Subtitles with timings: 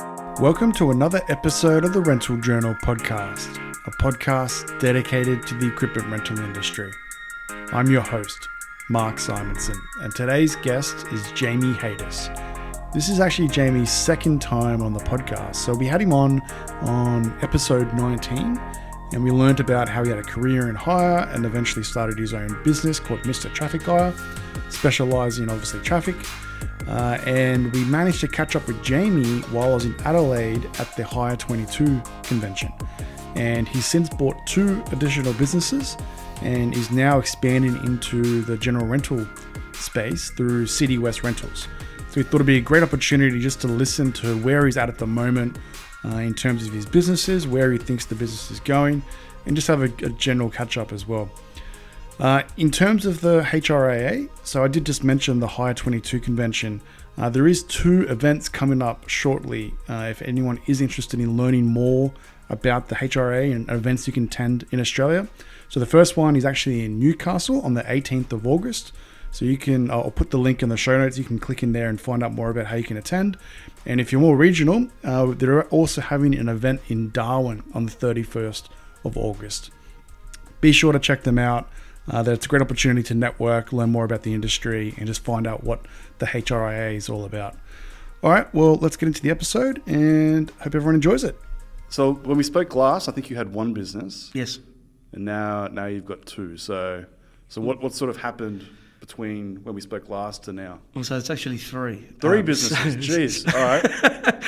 [0.00, 6.08] Welcome to another episode of the Rental Journal podcast, a podcast dedicated to the equipment
[6.08, 6.90] rental industry.
[7.72, 8.48] I'm your host,
[8.88, 12.34] Mark Simonson, and today's guest is Jamie Haitas.
[12.94, 15.56] This is actually Jamie's second time on the podcast.
[15.56, 16.40] So we had him on
[16.80, 18.58] on episode 19,
[19.12, 22.32] and we learned about how he had a career in hire and eventually started his
[22.32, 23.52] own business called Mr.
[23.52, 24.14] Traffic Hire,
[24.70, 26.16] specializing in obviously traffic.
[26.90, 30.94] Uh, and we managed to catch up with Jamie while I was in Adelaide at
[30.96, 32.72] the Hire 22 convention.
[33.36, 35.96] And he's since bought two additional businesses
[36.42, 39.24] and is now expanding into the general rental
[39.72, 41.68] space through CitiWest Rentals.
[42.08, 44.88] So we thought it'd be a great opportunity just to listen to where he's at
[44.88, 45.58] at the moment
[46.04, 49.00] uh, in terms of his businesses, where he thinks the business is going,
[49.46, 51.30] and just have a, a general catch up as well.
[52.20, 56.82] Uh, in terms of the HRIA, so I did just mention the Hire 22 convention.
[57.16, 59.72] Uh, there is two events coming up shortly.
[59.88, 62.12] Uh, if anyone is interested in learning more
[62.50, 65.28] about the HRIA and events you can attend in Australia,
[65.70, 68.92] so the first one is actually in Newcastle on the 18th of August.
[69.30, 71.16] So you can, I'll put the link in the show notes.
[71.16, 73.38] You can click in there and find out more about how you can attend.
[73.86, 77.92] And if you're more regional, uh, they're also having an event in Darwin on the
[77.92, 78.64] 31st
[79.06, 79.70] of August.
[80.60, 81.70] Be sure to check them out.
[82.10, 85.46] Uh, it's a great opportunity to network, learn more about the industry, and just find
[85.46, 85.86] out what
[86.18, 87.56] the HRIA is all about.
[88.22, 91.38] All right, well, let's get into the episode and hope everyone enjoys it.
[91.88, 94.58] So when we spoke last, I think you had one business, Yes.
[95.12, 96.56] and now now you've got two.
[96.56, 97.04] So
[97.48, 98.66] so what what sort of happened
[99.00, 100.78] between when we spoke last to now?
[100.94, 102.06] Well, so it's actually three.
[102.20, 103.06] Three Um, businesses.
[103.06, 103.54] so- Jeez.
[103.54, 104.44] All right.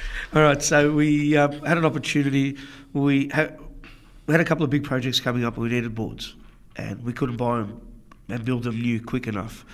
[0.34, 0.62] All right.
[0.62, 2.56] So we um, had an opportunity.
[2.92, 3.58] We had
[4.26, 6.34] we had a couple of big projects coming up, and we needed boards,
[6.76, 7.80] and we couldn't buy them
[8.28, 9.64] and build them new quick enough.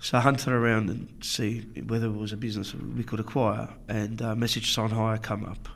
[0.00, 4.22] So I hunted around and see whether it was a business we could acquire, and
[4.22, 5.68] uh, message sign hire come up.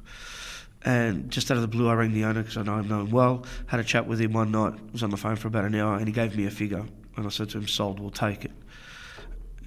[0.84, 3.11] And just out of the blue, I rang the owner because I know him known
[3.11, 3.45] well.
[3.67, 4.74] Had a chat with him one night.
[4.92, 6.85] Was on the phone for about an hour, and he gave me a figure.
[7.17, 8.01] And I said to him, "Sold.
[8.01, 8.52] We'll take it."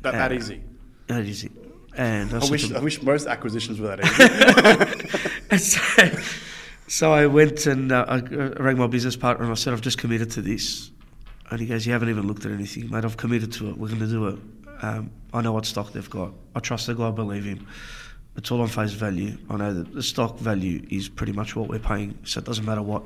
[0.02, 0.62] That, that easy.
[1.08, 1.52] That it.
[1.98, 5.58] And I, I wish him, I wish most acquisitions were that easy.
[5.58, 6.10] So,
[6.88, 9.98] so I went and uh, I rang my business partner and I said, I've just
[9.98, 10.92] committed to this.
[11.52, 13.06] And he goes, You haven't even looked at anything, mate.
[13.06, 13.78] I've committed to it.
[13.78, 14.40] We're going to do it.
[14.82, 16.34] Um, I know what stock they've got.
[16.56, 17.68] I trust the guy, I believe him.
[18.36, 19.38] It's all on face value.
[19.50, 22.66] I know that the stock value is pretty much what we're paying, so it doesn't
[22.66, 23.04] matter what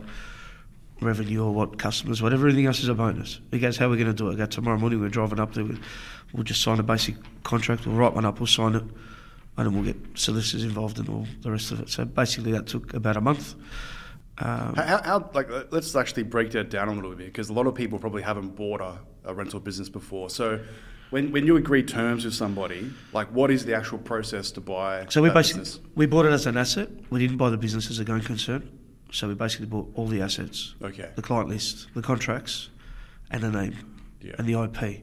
[1.01, 3.39] revenue or what customers, whatever, everything else is a bonus.
[3.51, 4.33] He goes, How are we going to do it?
[4.33, 5.63] I go, Tomorrow morning we're driving up there.
[5.63, 5.77] We'll,
[6.33, 7.85] we'll just sign a basic contract.
[7.85, 8.93] We'll write one up, we'll sign it, and
[9.57, 11.89] then we'll get solicitors involved and all the rest of it.
[11.89, 13.55] So basically, that took about a month.
[14.39, 17.67] Um, How, how, like let's actually break that down a little bit because a lot
[17.67, 20.29] of people probably haven't bought a, a rental business before.
[20.29, 20.61] So
[21.09, 25.05] when, when you agree terms with somebody, like what is the actual process to buy?
[25.09, 25.79] So we basically business?
[25.95, 26.89] we bought it as an asset.
[27.09, 28.69] We didn't buy the business as a going concern.
[29.11, 31.09] So we basically bought all the assets, Okay.
[31.15, 32.69] the client list, the contracts,
[33.31, 33.75] and the name,
[34.21, 34.33] Yeah.
[34.37, 35.01] and the IP,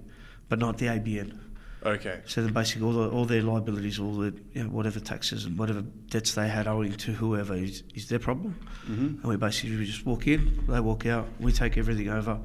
[0.48, 1.38] but not the ABN.
[1.84, 2.20] Okay.
[2.26, 5.56] So then basically all the, all their liabilities, all the you know, whatever taxes and
[5.58, 8.52] whatever debts they had owing to whoever is, is their problem.
[8.86, 12.40] hmm And we basically we just walk in, they walk out, we take everything over.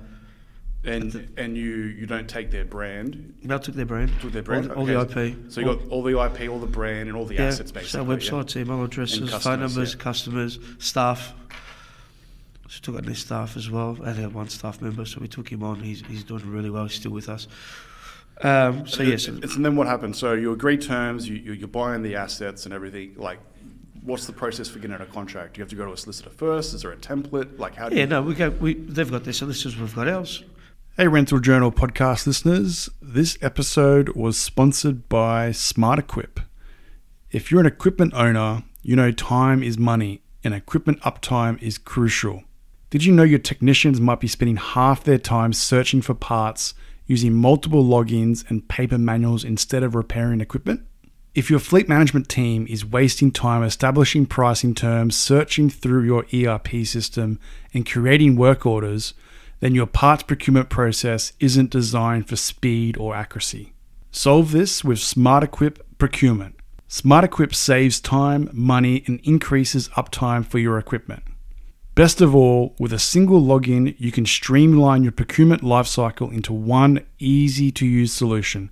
[0.83, 1.67] And and you
[1.99, 4.71] you don't take their brand, They took their brand, took their brand.
[4.71, 5.51] all, the- all the IP.
[5.51, 7.89] So you got all the IP, all the brand, and all the yeah, assets basically.
[8.19, 8.41] So yeah?
[8.43, 9.99] websites, email addresses, phone numbers, yeah.
[10.01, 11.33] customers, staff.
[12.81, 13.97] Took on their staff as well.
[14.03, 15.81] I had one staff member, so we took him on.
[15.81, 16.85] He's, he's doing really well.
[16.85, 17.47] He's still with us.
[18.41, 20.17] Um, so yes, It's, and then what happens?
[20.17, 23.13] So you agree terms, you, you you're buying the assets and everything.
[23.15, 23.39] Like,
[24.03, 25.53] what's the process for getting a contract?
[25.53, 26.73] Do you have to go to a solicitor first?
[26.73, 27.59] Is there a template?
[27.59, 28.07] Like, how do yeah, you?
[28.07, 28.49] no, we go.
[28.49, 29.77] We they've got their solicitors.
[29.77, 30.43] We've got ours.
[30.97, 32.89] Hey, Rental Journal podcast listeners.
[33.01, 36.43] This episode was sponsored by SmartEquip.
[37.31, 42.43] If you're an equipment owner, you know time is money and equipment uptime is crucial.
[42.89, 46.73] Did you know your technicians might be spending half their time searching for parts
[47.05, 50.85] using multiple logins and paper manuals instead of repairing equipment?
[51.33, 56.85] If your fleet management team is wasting time establishing pricing terms, searching through your ERP
[56.85, 57.39] system,
[57.73, 59.13] and creating work orders,
[59.61, 63.73] then your parts procurement process isn't designed for speed or accuracy.
[64.11, 66.55] Solve this with SmartEquip Procurement.
[66.89, 71.23] SmartEquip saves time, money, and increases uptime for your equipment.
[71.93, 77.05] Best of all, with a single login, you can streamline your procurement lifecycle into one
[77.19, 78.71] easy to use solution.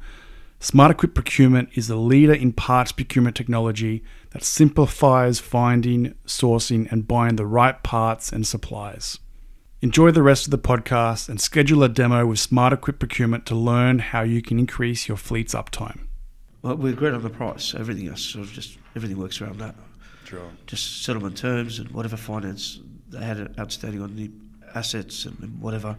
[0.62, 7.36] SmartEquip Procurement is the leader in parts procurement technology that simplifies finding, sourcing, and buying
[7.36, 9.19] the right parts and supplies.
[9.81, 14.00] Enjoy the rest of the podcast and schedule a demo with SmartEquip Procurement to learn
[14.00, 16.07] how you can increase your fleet's uptime.
[16.62, 17.75] Well, we agreed on the price.
[17.75, 19.75] Everything else sort of just everything works around that.
[20.25, 20.51] Sure.
[20.68, 24.29] just settlement terms and whatever finance they had outstanding on the
[24.75, 25.95] assets and, whatever.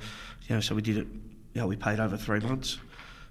[0.49, 1.07] You know, so we did it.
[1.55, 2.79] You know, we paid over three months.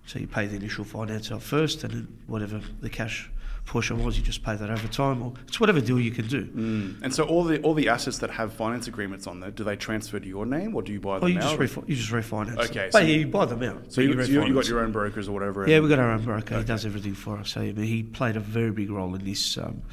[0.05, 3.29] So you pay the initial finance out first, and then whatever the cash
[3.65, 6.45] portion was, you just pay that over time, or it's whatever deal you can do.
[6.45, 7.03] Mm.
[7.03, 9.75] And so all the all the assets that have finance agreements on there, do they
[9.75, 11.59] transfer to your name or do you buy them Oh, you out?
[11.59, 12.57] just refi- you just refinance.
[12.57, 13.93] Okay, so but yeah, you- you buy them out.
[13.93, 15.69] so you, but so you, you got your own brokers or whatever.
[15.69, 16.57] Yeah, we got our own broker.
[16.57, 17.51] He does everything for us.
[17.51, 19.57] So I mean, he played a very big role in this.
[19.59, 19.83] Um,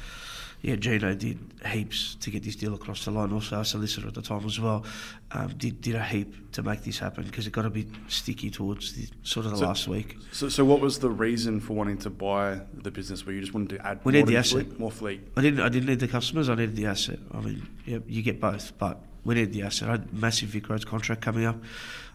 [0.61, 3.31] yeah, Gino did heaps to get this deal across the line.
[3.31, 4.83] Also, our solicitor at the time as well
[5.31, 8.49] um, did did a heap to make this happen because it got a bit sticky
[8.49, 10.17] towards the sort of the So- last week.
[10.31, 13.25] So, so what was the reason for wanting to buy the business?
[13.25, 14.65] Where you just wanted to add We more need the fleet?
[14.67, 14.79] asset.
[14.79, 15.21] more fleet.
[15.37, 16.49] I didn't I didn't need the customers.
[16.49, 17.19] I needed the asset.
[17.33, 19.89] I mean, yeah, you get both, but we need the asset.
[19.89, 21.57] I had a massive VicRoads contract coming up.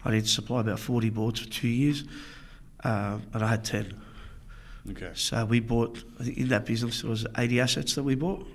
[0.03, 2.03] I need to supply about forty boards for two years,
[2.83, 3.93] um, and I had ten.
[4.91, 5.11] Okay.
[5.13, 8.45] So we bought, in that business, there was 80 assets that we bought.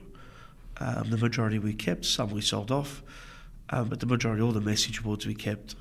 [0.80, 3.02] Um, the majority we kept, some we sold off,
[3.70, 5.75] um, but the majority, all the message boards we kept.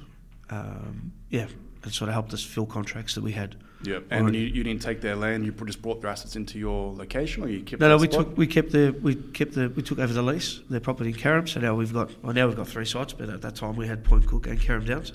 [0.49, 1.47] Um, yeah,
[1.85, 3.55] it sort of helped us fill contracts that we had.
[3.83, 3.99] Yeah.
[4.09, 5.45] And you, you didn't take their land.
[5.45, 7.79] You just brought their assets into your location, or you kept.
[7.79, 8.25] No, no, we spot?
[8.25, 11.15] took we kept the we kept the we took over the lease, their property in
[11.15, 11.47] Carrum.
[11.47, 13.87] So now we've got well now we've got three sites, but at that time we
[13.87, 15.13] had Point Cook and Carrum Downs,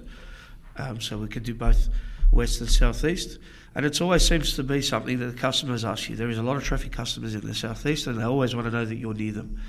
[0.77, 1.89] um, so we could do both
[2.31, 3.39] west and southeast.
[3.75, 6.17] And it always seems to be something that the customers ask you.
[6.17, 8.71] There is a lot of traffic customers in the southeast, and they always want to
[8.71, 9.61] know that you're near them.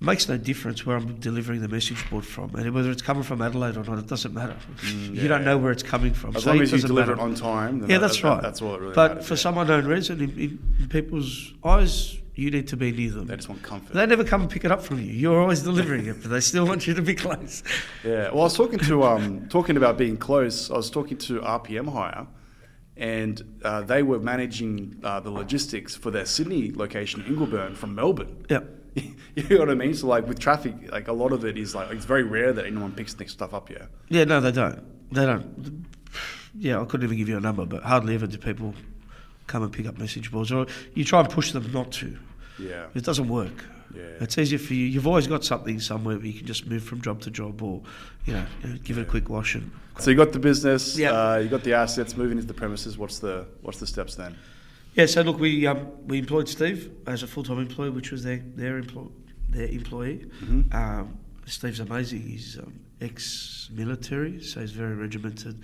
[0.00, 3.22] It makes no difference where I'm delivering the message board from, and whether it's coming
[3.24, 4.56] from Adelaide or not, it doesn't matter.
[4.82, 6.36] Mm, you don't know where it's coming from.
[6.36, 7.20] As so long as you deliver matter.
[7.20, 7.80] it on time.
[7.80, 8.42] Then Yeah, that- that's that- right.
[8.42, 9.38] That's all it really But matters, for yeah.
[9.38, 13.26] some unknown reason, in, in, in people's eyes, you need to be near them.
[13.26, 13.92] they just want comfort.
[13.94, 15.06] They never come and pick it up from you.
[15.12, 17.62] You're always delivering it, but they still want you to be close.
[18.04, 18.30] Yeah.
[18.30, 20.70] Well, I was talking to um, talking about being close.
[20.70, 22.26] I was talking to RPM Hire,
[23.02, 28.46] and uh, they were managing uh, the logistics for their Sydney location, Ingleburn, from Melbourne.
[28.48, 28.60] Yeah.
[28.94, 29.92] you know what I mean?
[29.92, 32.64] So like with traffic, like a lot of it is like it's very rare that
[32.64, 33.88] anyone picks this stuff up here.
[34.08, 34.84] Yeah, no, they don't.
[35.12, 35.84] They don't.
[36.56, 38.72] Yeah, I couldn't even give you a number, but hardly ever do people
[39.48, 40.52] come and pick up message boards.
[40.52, 42.16] Or you try and push them not to.
[42.56, 42.86] Yeah.
[42.94, 43.64] It doesn't work.
[43.94, 44.02] Yeah.
[44.20, 44.86] It's easier for you.
[44.86, 47.82] You've always got something somewhere where you can just move from job to job or,
[48.24, 49.70] you know, you know, give it a quick wash and.
[49.98, 50.96] So you got the business.
[50.96, 51.12] Yeah.
[51.12, 52.16] Uh, you got the assets.
[52.16, 52.96] Moving into the premises.
[52.96, 54.36] What's the what's the steps then?
[54.94, 58.24] Yeah, so look, we um, we employed Steve as a full time employee, which was
[58.24, 59.04] their their, employ,
[59.48, 60.26] their employee.
[60.42, 60.74] Mhm.
[60.74, 62.22] Um, Steve's amazing.
[62.22, 65.62] He's um, ex military, so he's very regimented.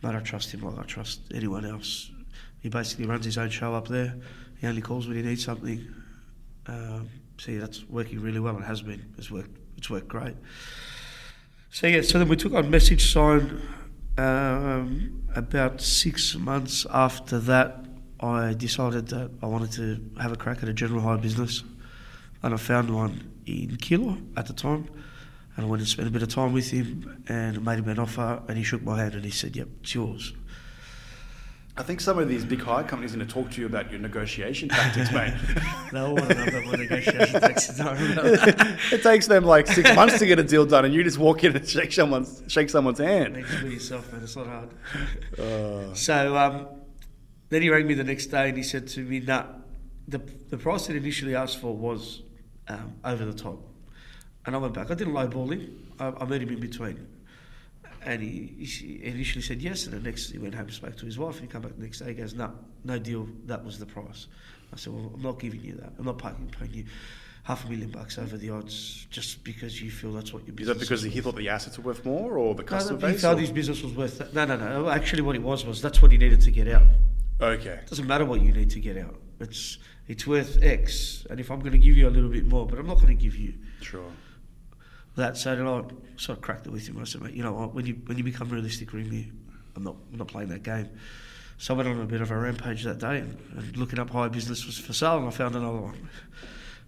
[0.00, 2.10] But I trust him like I trust anyone else.
[2.60, 4.14] He basically runs his own show up there.
[4.60, 5.86] He only calls when he needs something.
[6.66, 7.08] Um,
[7.48, 9.02] yeah, that's working really well and has been.
[9.16, 9.56] It's worked.
[9.76, 10.36] It's worked great.
[11.70, 13.62] So yeah, so then we took on message sign.
[14.18, 17.84] Um, about six months after that,
[18.18, 21.62] I decided that I wanted to have a crack at a general hire business,
[22.42, 24.88] and I found one in Keilor at the time.
[25.56, 27.98] And I went and spent a bit of time with him and made him an
[27.98, 30.34] offer, and he shook my hand and he said, "Yep, it's yours."
[31.80, 33.90] I think some of these big hire companies are going to talk to you about
[33.90, 35.32] your negotiation tactics, mate.
[35.92, 37.70] they all want to know about my negotiation tactics.
[38.92, 41.42] It takes them like six months to get a deal done, and you just walk
[41.42, 43.34] in and shake someone's shake someone's hand.
[43.34, 44.22] To be yourself, man.
[44.22, 44.68] It's not hard.
[45.38, 46.66] Uh, So um,
[47.48, 49.46] then he rang me the next day and he said to me, "Nah,
[50.06, 50.18] the
[50.50, 52.20] the price that initially asked for was
[52.68, 53.58] um, over the top."
[54.44, 54.90] And I went back.
[54.90, 55.94] I didn't lowball him.
[55.98, 57.06] I, I met him in between.
[58.04, 61.06] And he, he initially said yes, and the next he went home and spoke to
[61.06, 61.38] his wife.
[61.38, 62.08] And he came back the next day.
[62.08, 62.52] He goes, "No,
[62.84, 63.28] no deal.
[63.46, 64.26] That was the price."
[64.72, 65.92] I said, "Well, I'm not giving you that.
[65.98, 66.84] I'm not paying, paying you
[67.42, 70.76] half a million bucks over the odds just because you feel that's what your business."
[70.76, 73.06] is that because he worth." thought the assets were worth more, or the customer no,
[73.08, 73.22] he base?
[73.22, 74.32] felt or- his business was worth that.
[74.32, 74.88] No, no, no.
[74.88, 76.86] Actually, what it was was that's what he needed to get out.
[77.40, 77.80] Okay.
[77.82, 79.16] It doesn't matter what you need to get out.
[79.40, 79.78] It's
[80.08, 82.78] it's worth X, and if I'm going to give you a little bit more, but
[82.78, 84.10] I'm not going to give you Sure.
[85.16, 85.36] That.
[85.36, 85.82] So then I
[86.16, 86.98] sort of cracked it with him.
[87.00, 87.74] I said, mate, you know what?
[87.74, 89.30] When you when you become realistic, me.
[89.76, 90.88] I'm not I'm not playing that game.
[91.58, 94.10] So I went on a bit of a rampage that day, and, and looking up
[94.10, 96.08] high business was for sale, and I found another one.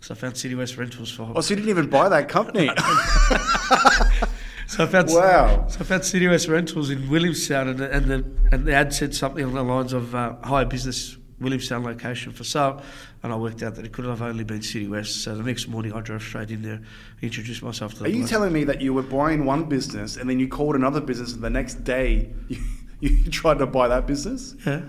[0.00, 1.30] So I found CitiWest Rentals for.
[1.34, 2.70] Oh, so you didn't even buy that company?
[4.72, 5.66] So I found Wow.
[5.68, 9.14] So I found CitiWest Rentals in Williamstown, and the, and the and the ad said
[9.14, 12.82] something along the lines of uh, high business Williamstown location for sale,
[13.22, 15.22] and I worked out that it could have only been CitiWest.
[15.22, 16.80] So the next morning I drove straight in there,
[17.20, 18.04] introduced myself to the.
[18.06, 18.30] Are you bloke.
[18.30, 21.42] telling me that you were buying one business and then you called another business and
[21.42, 22.58] the next day you,
[23.00, 24.54] you tried to buy that business?
[24.66, 24.82] Yeah.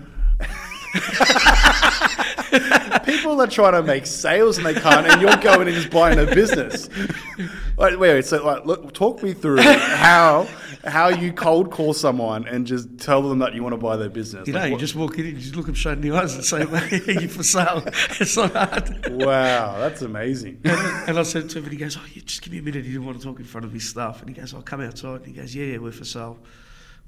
[3.04, 6.18] People are trying to make sales and they can't, and you're going and just buying
[6.18, 6.88] a business.
[7.76, 10.46] Wait, wait, wait so like, look, talk me through how
[10.86, 14.08] how you cold call someone and just tell them that you want to buy their
[14.08, 14.46] business.
[14.46, 16.00] You Like, know, you what- just walk in, and you just look them straight in
[16.02, 17.82] the eyes and say, "Mate, are you for sale?"
[18.20, 19.08] It's not hard.
[19.10, 20.60] wow, that's amazing.
[20.64, 22.84] And I said to him, and he goes, "Oh, yeah, just give me a minute."
[22.84, 24.80] He didn't want to talk in front of his staff, and he goes, "I'll come
[24.80, 26.38] outside." And he goes, "Yeah, yeah, we're for sale."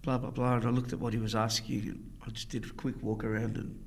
[0.02, 0.56] Blah blah blah.
[0.56, 3.25] And I looked at what he was asking, and I just did a quick walk
[3.25, 3.78] around and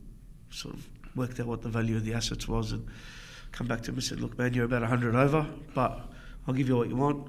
[0.50, 2.86] sort of worked out what the value of the assets was, and
[3.52, 6.12] come back to him and said, "Look, man, you're about hundred over, but
[6.48, 7.28] I'll give you what you want.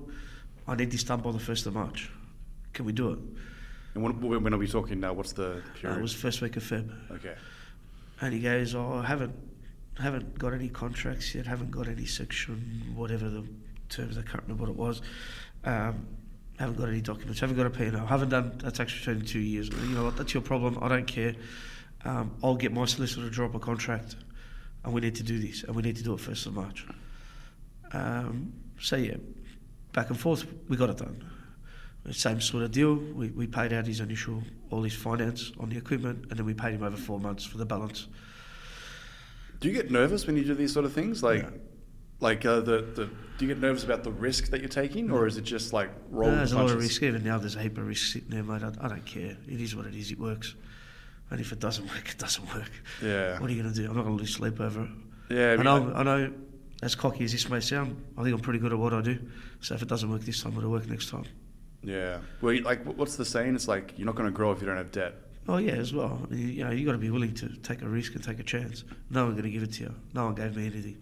[0.68, 2.10] I need this done by the first of March.
[2.72, 3.18] Can we do it?"
[3.94, 5.12] and when, when are we talking now?
[5.12, 5.98] What's the Uh, period?
[5.98, 6.90] it was first week of Feb.
[7.12, 7.34] okay.
[8.20, 9.34] And he goes, "Oh, I haven't,
[9.98, 11.46] haven't got any contracts yet.
[11.46, 13.44] Haven't got any section, whatever the
[13.88, 14.18] terms.
[14.18, 15.02] I can't remember what it was.
[15.64, 16.06] Um,
[16.58, 17.40] haven't got any documents.
[17.40, 18.06] Haven't got a P&L.
[18.06, 19.68] Haven't done a tax return in two years.
[19.70, 20.16] You know what?
[20.18, 20.78] That's your problem.
[20.82, 21.34] I don't care.
[22.04, 24.16] Um, I'll get my solicitor to draw up a contract,
[24.84, 26.86] and we need to do this, and we need to do it first of March.
[27.92, 29.16] Um, so yeah,
[29.92, 31.24] back and forth, we got it done.
[32.12, 32.94] Same sort of deal.
[32.96, 36.54] We, we paid out his initial, all his finance on the equipment, and then we
[36.54, 38.08] paid him over four months for the balance.
[39.60, 41.22] Do you get nervous when you do these sort of things?
[41.22, 41.52] Like, No.
[42.20, 43.04] like uh, the, the
[43.38, 45.90] do you get nervous about the risk that you're taking, or is it just like
[46.10, 47.02] roll No, the there's a lot of risk.
[47.02, 48.62] Even now, there's a heap of risk sitting there, mate.
[48.62, 49.36] I, I don't care.
[49.48, 50.10] It is what it is.
[50.10, 50.54] It works.
[51.30, 52.70] And if it doesn't work, it doesn't work.
[53.02, 53.88] Yeah, What are you going to do?
[53.88, 54.88] I'm not going to lose sleep over it.
[55.30, 55.56] yeah.
[55.58, 56.32] I know, I know,
[56.82, 59.18] as cocky as this may sound, I think I'm pretty good at what I do.
[59.60, 61.24] So if it doesn't work this time, it'll work next time.
[61.82, 62.18] Yeah.
[62.40, 63.54] Well, you- like, what's the saying?
[63.54, 65.14] It's like you're not going to grow if you don't have debt.
[65.48, 66.26] Oh yeah, as well.
[66.30, 68.42] You, you know, you got to be willing to take a risk and take a
[68.44, 68.84] chance.
[69.10, 69.94] No one's going to give it to you.
[70.14, 70.98] No one gave me anything.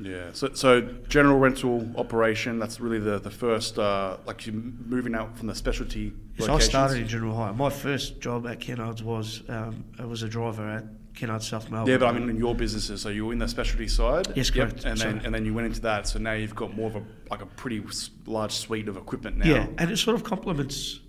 [0.00, 0.30] Yeah.
[0.32, 2.58] So, so general rental operation.
[2.58, 3.78] That's really the the first.
[3.78, 6.12] Uh, like you're moving out from the specialty.
[6.36, 7.52] Yes, I started in General Hire.
[7.52, 10.84] My first job at Kennards was um, I was a driver at
[11.20, 11.90] Kennards South Melbourne.
[11.92, 14.28] Yeah, but I mean in your businesses, so you were in the specialty side.
[14.34, 14.84] Yes, Yep, correct.
[14.84, 16.08] And then and then you went into that.
[16.08, 17.84] So now you've got more of a like a pretty
[18.26, 19.46] large suite of equipment now.
[19.46, 21.00] Yeah, and it sort of complements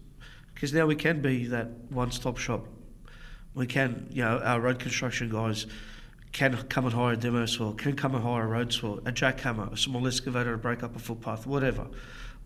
[0.54, 2.68] because now we can be that one-stop shop.
[3.56, 5.66] We can, you know, our road construction guys
[6.32, 9.12] can come and hire a demo saw, can come and hire a road saw, a
[9.12, 11.88] jackhammer, a small excavator to break up a footpath, whatever.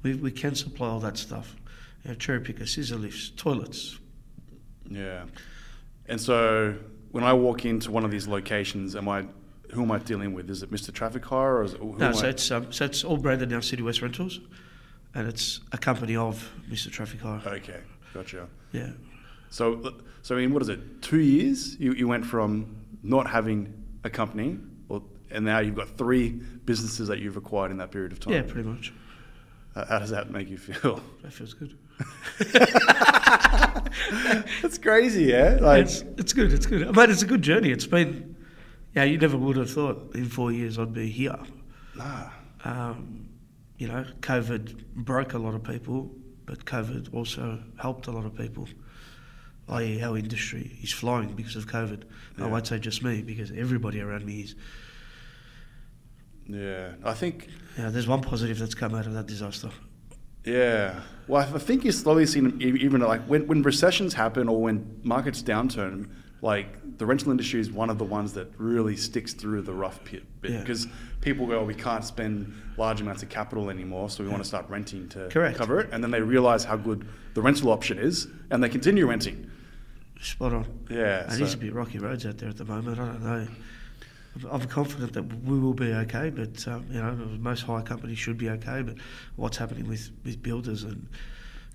[0.01, 1.55] We, we can supply all that stuff.
[2.03, 3.99] You know, cherry picker, scissor lifts, toilets.
[4.89, 5.25] Yeah.
[6.07, 6.75] And so
[7.15, 9.25] when I walk into one of these locations, am I
[9.71, 10.49] who am I dealing with?
[10.49, 10.93] Is it Mr.
[10.93, 12.29] Traffic Hire or is it who No, so I?
[12.31, 14.41] it's um, so it's all branded now CitiWest Rentals,
[15.13, 16.91] and it's a company of Mr.
[16.91, 17.41] Traffic Hire.
[17.47, 17.79] Okay,
[18.13, 18.49] gotcha.
[18.73, 18.89] Yeah.
[19.49, 19.93] So
[20.23, 21.01] so I mean, what is it?
[21.01, 21.79] Two years?
[21.79, 26.31] You you went from not having a company, or, and now you've got three
[26.65, 28.33] businesses that you've acquired in that period of time.
[28.33, 28.91] Yeah, pretty much.
[29.73, 31.01] How how does that make you feel?
[31.23, 31.77] That feels good.
[34.61, 35.57] That's crazy, yeah.
[35.61, 36.51] Like it's, it's good.
[36.53, 36.95] It's good.
[36.95, 37.71] Mate, it's a good journey.
[37.71, 38.35] It's been,
[38.93, 41.37] yeah, you never would have thought in four years I'd be here.
[41.95, 42.29] nah.
[42.63, 43.29] Um,
[43.77, 46.09] you know, COVID broke a lot of people,
[46.45, 48.67] but COVID also helped a lot of people.
[49.67, 52.03] I.e., our industry is flying because of COVID.
[52.39, 54.55] I won't say just me because everybody around me is.
[56.47, 59.71] Yeah, I think Yeah, there's one positive that's come out of that disaster.
[60.45, 61.01] Yeah.
[61.27, 65.41] Well, I think you're slowly seeing even like when, when recessions happen or when markets
[65.41, 66.07] downturn,
[66.41, 70.03] like the rental industry is one of the ones that really sticks through the rough
[70.03, 70.59] pit bit Yeah.
[70.59, 70.87] because
[71.21, 74.47] people go, "Oh, we can't spend large amounts of capital anymore, so we want to
[74.47, 75.57] start renting to Correct.
[75.57, 75.89] cover it.
[75.91, 79.49] And then they realize how good the rental option is and they continue renting.
[80.21, 80.65] Spot on.
[80.89, 81.23] Yeah.
[81.33, 82.99] It needs so- to be rocky roads out there at the moment.
[82.99, 83.47] I don't know.
[84.51, 88.37] I'm- confident that we will be okay, but um, you know, most hire companies should
[88.37, 88.81] be okay.
[88.81, 88.95] But
[89.37, 91.07] what's happening with, with builders and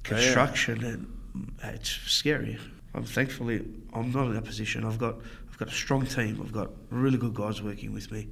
[0.05, 0.17] Yeah.
[0.17, 2.59] construction and mm, it's scary.
[2.95, 3.65] I'm thankfully
[3.95, 4.85] I'm not in that position.
[4.85, 5.17] I've got
[5.51, 6.41] I've got a strong team.
[6.43, 8.29] I've got really good guys working with me.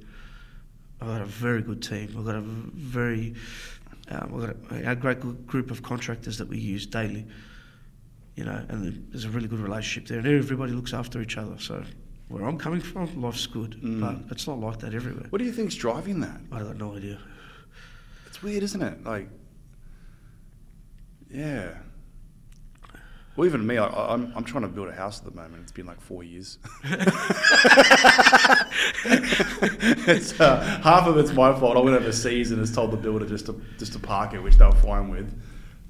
[1.01, 2.13] I've got a very good team.
[2.17, 3.35] I've got a very
[4.09, 7.25] um, I've got a, a great group of contractors that we use daily.
[8.35, 11.57] You know, and there's a really good relationship there, and everybody looks after each other.
[11.59, 11.83] So,
[12.29, 13.99] where I'm coming from, life's good, Mm.
[14.01, 15.25] but it's not like that everywhere.
[15.29, 16.39] What do you think's driving that?
[16.51, 17.19] I got no idea.
[18.27, 19.03] It's weird, isn't it?
[19.03, 19.27] Like,
[21.31, 21.71] yeah.
[23.35, 25.61] Well, even me, I, I'm, I'm trying to build a house at the moment.
[25.63, 26.57] It's been like four years.
[29.05, 31.77] it's uh, half of it's my fault.
[31.77, 34.55] I went overseas and has told the builder just to just to park it, which
[34.57, 35.33] they were fine with.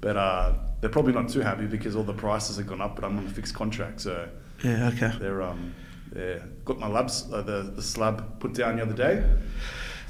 [0.00, 2.94] But uh, they're probably not too happy because all the prices have gone up.
[2.94, 4.28] But I'm on a fixed contract, so
[4.64, 5.12] Yeah, okay.
[5.18, 5.74] they're um,
[6.14, 9.24] yeah, got my labs, uh, the the slab put down the other day.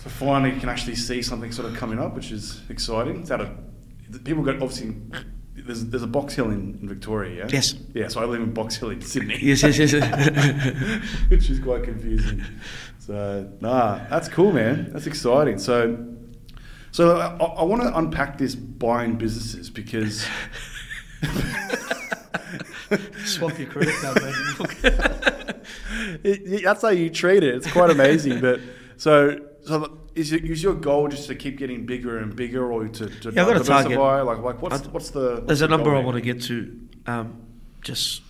[0.02, 3.20] So finally, you can actually see something sort of coming up, which is exciting.
[3.20, 4.96] It's out of people got obviously.
[5.62, 7.50] There's, there's a Box Hill in, in Victoria, yeah?
[7.52, 7.74] Yes.
[7.92, 9.38] Yeah, so I live in Box Hill in Sydney.
[9.42, 9.92] Yes, yes, yes.
[11.28, 12.42] which is quite confusing.
[12.98, 14.90] So, nah, that's cool, man.
[14.90, 15.58] That's exciting.
[15.58, 16.02] So,
[16.92, 20.26] so I, I want to unpack this buying businesses because
[23.24, 25.36] Swap your credit card, man.
[26.24, 27.54] It- that's how you treat it.
[27.54, 28.40] It's quite amazing.
[28.40, 28.60] but
[28.96, 32.88] so, so is, it, is your goal just to keep getting bigger and bigger, or
[32.88, 33.98] to, to Yeah, I've got a target.
[33.98, 35.42] Like, like what's I'd- what's the?
[35.46, 36.78] There's a the number I want to get to.
[37.06, 37.42] Um,
[37.82, 38.22] just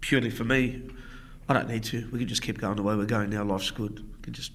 [0.00, 0.82] purely for me,
[1.48, 2.08] I don't need to.
[2.12, 3.44] We can just keep going the way we're going now.
[3.44, 4.00] Life's good.
[4.16, 4.52] We can just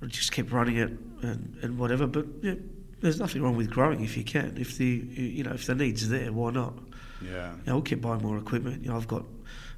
[0.00, 0.90] we'll just keep running it
[1.22, 2.06] and, and whatever.
[2.06, 2.54] But yeah,
[3.00, 4.56] there's nothing wrong with growing if you can.
[4.58, 6.74] If the you know if the need's there, why not?
[7.22, 7.52] Yeah.
[7.52, 8.82] You know, we'll keep buying more equipment.
[8.82, 9.24] You know, I've got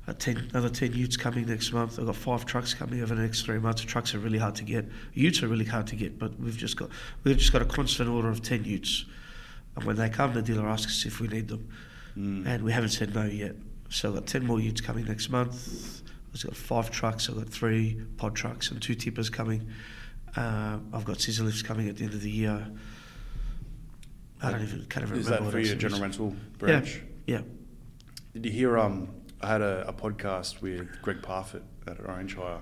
[0.09, 1.99] uh, 10, another 10 utes coming next month.
[1.99, 3.83] I've got five trucks coming over the next three months.
[3.83, 4.87] Trucks are really hard to get.
[5.13, 6.89] Utes are really hard to get, but we've just got
[7.25, 9.05] we've just got a constant order of 10 utes.
[9.77, 11.69] And when they come, the dealer asks us if we need them.
[12.17, 12.47] Mm.
[12.47, 13.55] And we haven't said no yet.
[13.91, 16.03] So I've got 10 more utes coming next month.
[16.35, 17.29] I've got five trucks.
[17.29, 19.69] I've got three pod trucks and two tippers coming.
[20.37, 22.67] Uh, I've got scissor lifts coming at the end of the year.
[24.43, 27.03] I don't even can't even Is remember that what for your general rental branch?
[27.27, 27.41] Yeah.
[28.33, 28.79] Did you hear?
[28.79, 29.09] Um,
[29.41, 32.61] I had a, a podcast with Greg Parfitt at Orange Hire,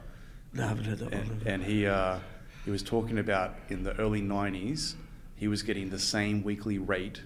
[0.53, 1.43] No, I haven't heard that and, one.
[1.47, 2.19] and he uh,
[2.65, 4.95] he was talking about in the early '90s,
[5.37, 7.23] he was getting the same weekly rate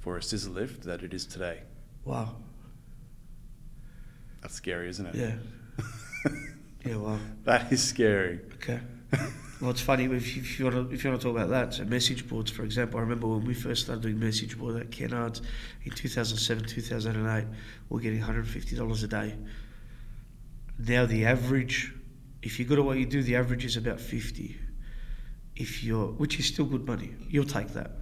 [0.00, 1.60] for a scissor lift that it is today.
[2.04, 2.36] Wow.
[4.42, 5.14] That's scary, isn't it?
[5.14, 5.34] Yeah.
[6.84, 8.38] Yeah, well, that is scary.
[8.54, 8.78] okay.
[9.60, 11.48] Well, it's funny if you, if you want to if you want to talk about
[11.48, 11.74] that.
[11.74, 14.90] So message boards, for example, I remember when we first started doing message board at
[14.90, 15.40] Kennards
[15.84, 17.46] in 2007, 2008,
[17.88, 19.34] we are getting 150 dollars a day.
[20.78, 21.94] Now the average,
[22.42, 24.56] if you're good at what you do, the average is about 50.
[25.56, 27.92] If you're, which is still good money, you'll take that.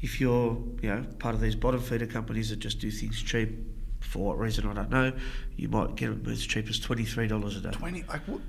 [0.00, 3.50] If you're, you know, part of these bottom feeder companies that just do things cheap,
[3.98, 5.12] for what reason I don't know,
[5.56, 7.70] you might get it as cheap as $23 a day.
[7.70, 8.04] Twenty.
[8.04, 8.40] Like what?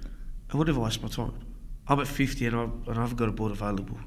[0.53, 1.33] I would never waste my time.
[1.87, 3.97] I'm at 50 and, I've, and I've got a board available.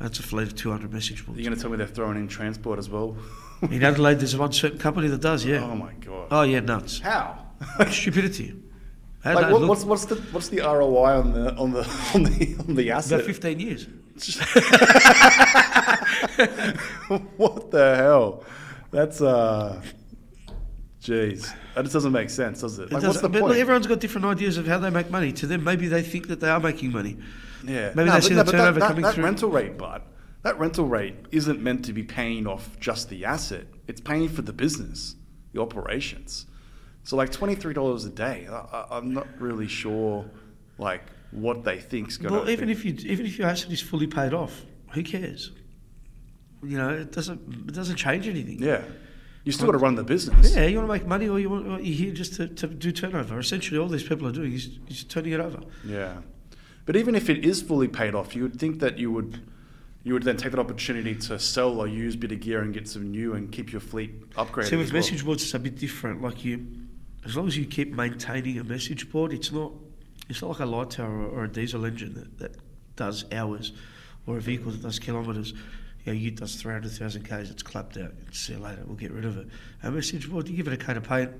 [0.00, 1.40] That's a fleet of 200 message boards.
[1.40, 3.16] You're going to tell me they're throwing in transport as well?
[3.62, 5.64] In Adelaide, there's one certain company that does, yeah.
[5.64, 6.28] Oh my god.
[6.30, 7.00] Oh, yeah, nuts.
[7.00, 7.44] How?
[7.90, 8.54] Stupidity.
[9.24, 11.80] Like what, what's what's the what's the ROI on the on the
[12.14, 13.24] on the on the about asset?
[13.24, 13.86] 15 years.
[17.36, 18.44] what the hell?
[18.90, 19.82] That's uh,
[21.02, 22.92] jeez, that just doesn't make sense, does it?
[22.92, 23.56] Like, what's the but point?
[23.56, 25.32] everyone's got different ideas of how they make money.
[25.32, 27.16] To them, maybe they think that they are making money.
[27.64, 29.22] yeah, maybe they see the turnover that, coming that, through.
[29.22, 30.06] That rental rate, but
[30.42, 33.66] that rental rate isn't meant to be paying off just the asset.
[33.86, 35.16] It's paying for the business,
[35.52, 36.46] the operations.
[37.04, 38.46] So like twenty three dollars a day.
[38.50, 40.24] I, I, I'm not really sure,
[40.78, 42.16] like what they think's.
[42.16, 42.34] Happen.
[42.34, 45.52] Well, even be- if you even if your asset is fully paid off, who cares?
[46.62, 48.62] You know, it doesn't it doesn't change anything.
[48.62, 48.82] yeah,
[49.48, 50.54] you still got to run the business.
[50.54, 52.66] Yeah, you want to make money, or you want or you're here just to, to
[52.66, 53.38] do turnover.
[53.38, 55.60] Essentially, all these people are doing is, is turning it over.
[55.86, 56.18] Yeah,
[56.84, 59.40] but even if it is fully paid off, you would think that you would
[60.04, 62.74] you would then take that opportunity to sell or use a bit of gear and
[62.74, 64.68] get some new and keep your fleet upgraded.
[64.68, 64.98] See, with well.
[65.00, 66.20] message boards, it's a bit different.
[66.20, 66.66] Like you,
[67.24, 69.72] as long as you keep maintaining a message board, it's not
[70.28, 72.56] it's not like a light tower or, or a diesel engine that, that
[72.96, 73.72] does hours,
[74.26, 75.54] or a vehicle that does kilometres.
[76.08, 78.14] You know, Ute does 300,000 k's, it's clapped out.
[78.32, 79.46] See you later, we'll get rid of it.
[79.82, 81.30] A message board, you give it a coat of paint,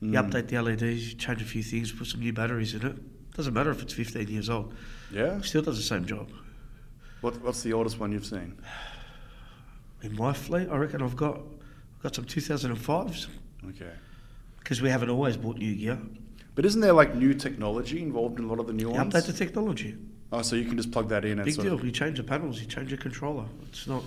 [0.00, 0.30] you Mm.
[0.30, 2.96] update the LEDs, you change a few things, put some new batteries in it.
[3.36, 4.72] Doesn't matter if it's 15 years old,
[5.10, 5.40] Yeah.
[5.40, 6.30] still does the same job.
[7.20, 8.54] What, what's the oldest one you've seen?
[10.02, 11.38] In my fleet, I reckon I've got
[11.96, 13.26] I've got some 2005s
[13.70, 13.90] Okay.
[14.60, 15.98] because we haven't always bought new gear.
[16.54, 19.12] But isn't there like new technology involved in a lot of the new You ones?
[19.12, 19.96] update the technology.
[20.32, 21.74] Oh, so you can just plug that in and Big deal.
[21.74, 21.84] of.
[21.84, 23.44] You change the panels, you change the controller.
[23.68, 24.02] It's not.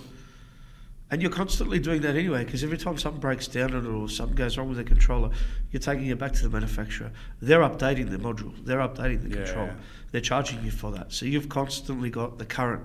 [1.10, 4.08] And you're constantly doing that anyway, because every time something breaks down on it or
[4.08, 5.28] something goes wrong with the controller,
[5.70, 7.12] you're taking it back to the manufacturer.
[7.42, 8.54] They're updating the module.
[8.64, 9.44] They're updating the Yeah.
[9.44, 9.76] controller.
[10.10, 11.12] They're charging you for that.
[11.12, 12.84] So you've constantly got the current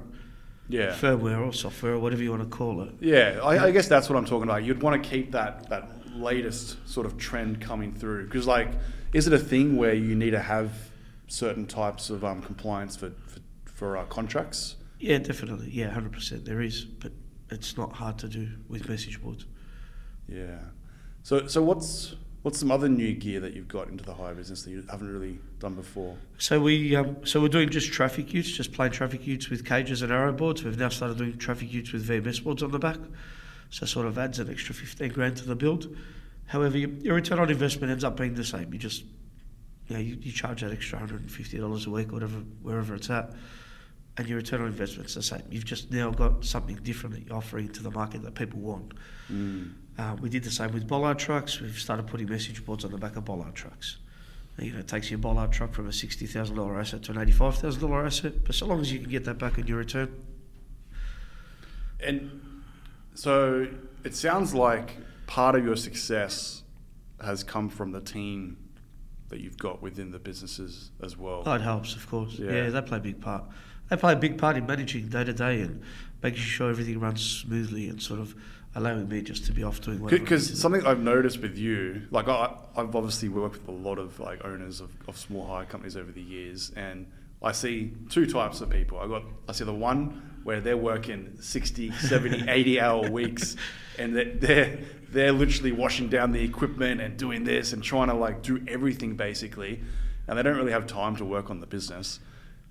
[0.67, 0.91] Yeah.
[0.91, 2.89] firmware or software or whatever you want to call it.
[3.00, 4.65] Yeah, I, I guess that's what I'm talking about.
[4.65, 8.69] You'd want to keep that that latest sort of trend coming through because, like,
[9.13, 10.71] is it a thing where you need to have
[11.27, 14.75] certain types of um, compliance for for, for uh, contracts?
[14.99, 15.69] Yeah, definitely.
[15.71, 16.45] Yeah, hundred percent.
[16.45, 17.11] There is, but
[17.51, 19.45] it's not hard to do with message boards.
[20.27, 20.59] Yeah.
[21.23, 24.63] So so what's what's some other new gear that you've got into the hire business
[24.63, 26.17] that you haven't really done before?
[26.37, 30.01] So we um, so we're doing just traffic utes, just plain traffic utes with cages
[30.01, 30.63] and arrow boards.
[30.63, 32.99] We've now started doing traffic utes with VMS boards on the back,
[33.69, 35.95] so that sort of adds an extra fifteen grand to the build.
[36.47, 38.71] However, your, your return on investment ends up being the same.
[38.71, 39.03] You just
[39.88, 42.95] you know, you, you charge that extra hundred and fifty dollars a week, whatever wherever
[42.95, 43.34] it's at,
[44.17, 45.43] and your return on investment's the same.
[45.50, 48.93] You've just now got something different that you're offering to the market that people want.
[49.32, 49.73] Mm.
[49.97, 51.60] Uh, we did the same with bollard trucks.
[51.60, 53.97] We've started putting message boards on the back of bollard trucks.
[54.60, 57.19] You know, it takes your bollard truck from a sixty thousand dollar asset to an
[57.19, 58.43] eighty five thousand dollar asset.
[58.43, 60.12] But so long as you can get that back in your return,
[62.04, 62.41] And
[63.13, 63.67] So
[64.04, 64.97] it sounds like
[65.28, 66.63] part of your success
[67.23, 68.58] has come from the team
[69.29, 71.43] that you've got within the businesses as well.
[71.45, 72.33] Oh, it helps, of course.
[72.39, 72.51] Yeah.
[72.51, 72.69] Yeah.
[72.69, 73.43] they play a big part.
[73.89, 75.81] They play a big part in managing day to day and
[76.21, 78.35] making sure everything runs smoothly and sort of
[78.75, 80.15] allowing me just to be off doing whatever.
[80.15, 83.67] I need to Because something I've noticed with you, like I, I've obviously worked with
[83.67, 87.07] a lot of like owners of, of small hire companies over the years, and
[87.41, 88.99] I see two types of people.
[88.99, 93.57] I got I see the one where they're working 60, 70, 80 hour weeks,
[93.99, 94.79] and they're,
[95.12, 99.17] they're literally washing down the equipment and doing this and trying to like do everything
[99.17, 99.81] basically,
[100.25, 102.21] and they don't really have time to work on the business.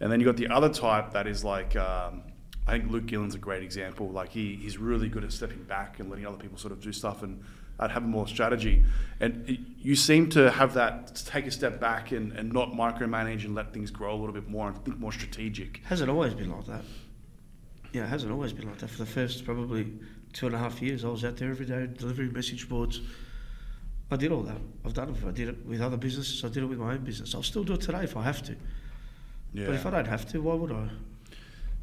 [0.01, 1.77] And then you've got the other type that is like.
[1.77, 2.23] Um,
[2.69, 4.09] I think Luke Gillen's a great example.
[4.09, 6.93] Like he, he's really good at stepping back and letting other people sort of do
[6.93, 7.41] stuff and
[7.79, 8.83] uh, have more strategy.
[9.21, 13.55] And you seem to have that take a step back and, and not micromanage and
[13.55, 15.81] let things grow a little bit more and think more strategic.
[15.85, 16.83] Has it always been like that.
[17.97, 18.91] Yeah, it hasn't always been like that.
[18.91, 19.91] For the first probably
[20.35, 23.01] two and a half years, I was out there every day delivering message boards.
[24.11, 24.59] I did all that.
[24.85, 25.17] I've done it.
[25.27, 26.45] I did it with other businesses.
[26.45, 27.35] I did it with my own business.
[27.35, 28.55] I'll still do it today if I have to.
[29.55, 29.65] Yeah.
[29.67, 30.89] But if I don't have to, why would I?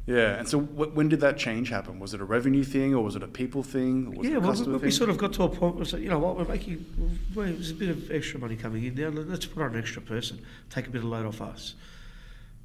[0.06, 0.38] yeah.
[0.38, 1.98] And so wh- when did that change happen?
[1.98, 4.16] Was it a revenue thing or was it a people thing?
[4.22, 6.36] Yeah, well, customer we, we sort of got to a point where, you know what,
[6.36, 6.86] we're making,
[7.34, 9.08] well, there's a bit of extra money coming in now.
[9.08, 11.74] let- Let's put on an extra person, take a bit of load off us.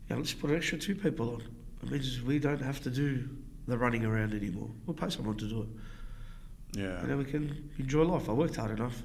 [0.07, 1.43] Yeah, let's put an extra two people on.
[1.83, 3.29] It means we don't have to do
[3.67, 4.69] the running around anymore.
[4.85, 6.79] We'll pay someone to do it.
[6.79, 6.99] yeah.
[6.99, 8.27] And then we can enjoy life.
[8.29, 9.01] I worked hard enough.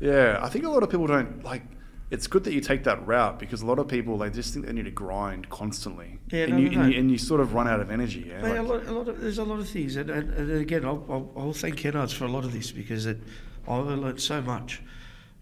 [0.00, 1.62] Yeah, I think a lot of people don't like.
[2.10, 4.66] It's good that you take that route because a lot of people they just think
[4.66, 7.40] they need to grind constantly, Yeah, and no, you, no, and, you and you sort
[7.40, 8.26] of run out of energy.
[8.28, 10.50] Yeah, Mate, a, lot, a lot of, there's a lot of things, and, and, and
[10.60, 13.18] again, I'll, I'll, I'll thank Kennards for a lot of this because it,
[13.66, 14.82] I've learned so much.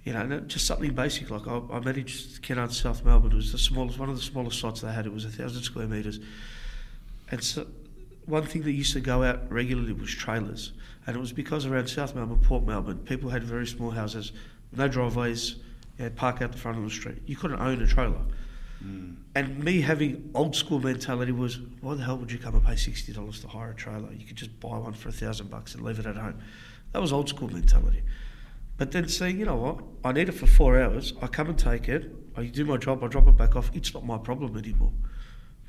[0.04, 3.32] You know, just something basic like I, I managed Kennards South Melbourne.
[3.32, 5.06] It was the smallest, one of the smallest sites they had.
[5.06, 6.20] It was a thousand square meters,
[7.30, 7.66] and so
[8.26, 10.72] one thing that used to go out regularly was trailers,
[11.06, 14.32] and it was because around South Melbourne, Port Melbourne, people had very small houses,
[14.72, 15.56] no driveways.
[15.98, 17.18] You had park out the front of the street.
[17.26, 18.22] You couldn't own a trailer.
[18.82, 19.16] Mm.
[19.34, 22.76] And me having old school mentality was, why the hell would you come and pay
[22.76, 24.10] sixty dollars to hire a trailer?
[24.10, 26.40] You could just buy one for a thousand bucks and leave it at home.
[26.92, 28.02] That was old school mentality.
[28.80, 31.12] But then saying, you know what, I need it for four hours.
[31.20, 32.14] I come and take it.
[32.34, 33.04] I do my job.
[33.04, 33.70] I drop it back off.
[33.74, 34.92] It's not my problem anymore.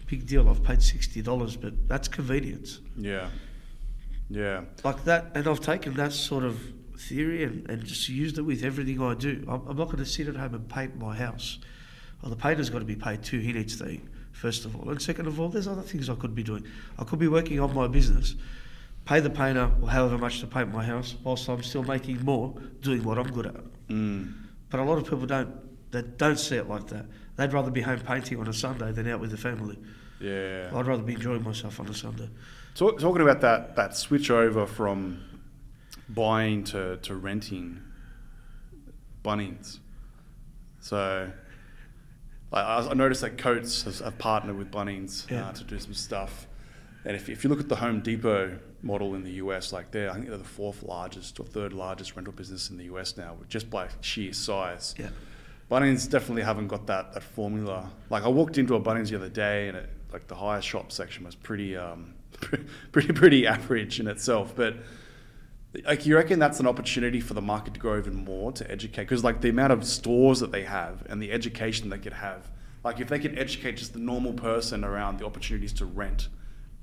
[0.08, 0.48] Big deal.
[0.48, 2.80] I've paid sixty dollars, but that's convenience.
[2.98, 3.28] yeah,
[4.30, 6.58] yeah, Like that, and I've taken that sort of
[6.98, 9.44] theory and, and just used it with everything I do.
[9.48, 11.60] I'm, I'm not going to sit at home and paint my house.
[12.22, 13.40] Well, the painter's got to be paid too.
[13.40, 14.90] He needs to eat, first of all.
[14.90, 16.66] And second of all, there's other things I could be doing.
[16.98, 18.36] I could be working on my business,
[19.06, 22.54] pay the painter or however much to paint my house, whilst I'm still making more
[22.82, 23.64] doing what I'm good at.
[23.90, 24.34] mm.
[24.70, 25.52] But a lot of people don't.
[25.92, 27.06] They don't see it like that.
[27.36, 29.78] They'd rather be home painting on a Sunday than out with the family.
[30.22, 30.70] yeah.
[30.74, 32.30] I'd rather be enjoying myself on a Sunday.
[32.76, 35.22] Talk, talking about that that switch over from
[36.08, 37.82] buying to, to renting
[39.24, 39.80] Bunnings.
[40.80, 41.30] So,
[42.52, 45.48] like, I, I noticed that Coates has have partnered with Bunnings Yeah.
[45.50, 46.48] uh, to do some stuff.
[47.04, 50.10] And if, if you look at the Home Depot model in the US, like they're
[50.10, 53.38] I think they're the fourth largest or third largest rental business in the US now,
[53.50, 54.96] just by sheer size.
[54.98, 55.10] Yeah.
[55.70, 57.90] Bunnings definitely haven't got that, that formula.
[58.10, 60.92] Like I walked into a Bunnings the other day, and it, like the higher shop
[60.92, 62.14] section was pretty um,
[62.92, 64.54] pretty pretty average in itself.
[64.56, 64.76] But
[65.86, 69.04] like you reckon that's an opportunity for the market to grow even more to educate
[69.04, 72.52] because like the amount of stores that they have and the education they could have.
[72.84, 76.30] Like if they could educate just the normal person around the opportunities to rent,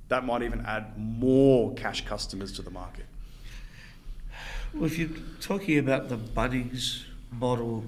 [0.09, 3.05] that might even add more cash customers to the market.
[4.73, 5.09] Well, if you're
[5.41, 7.85] talking about the Bunnings model,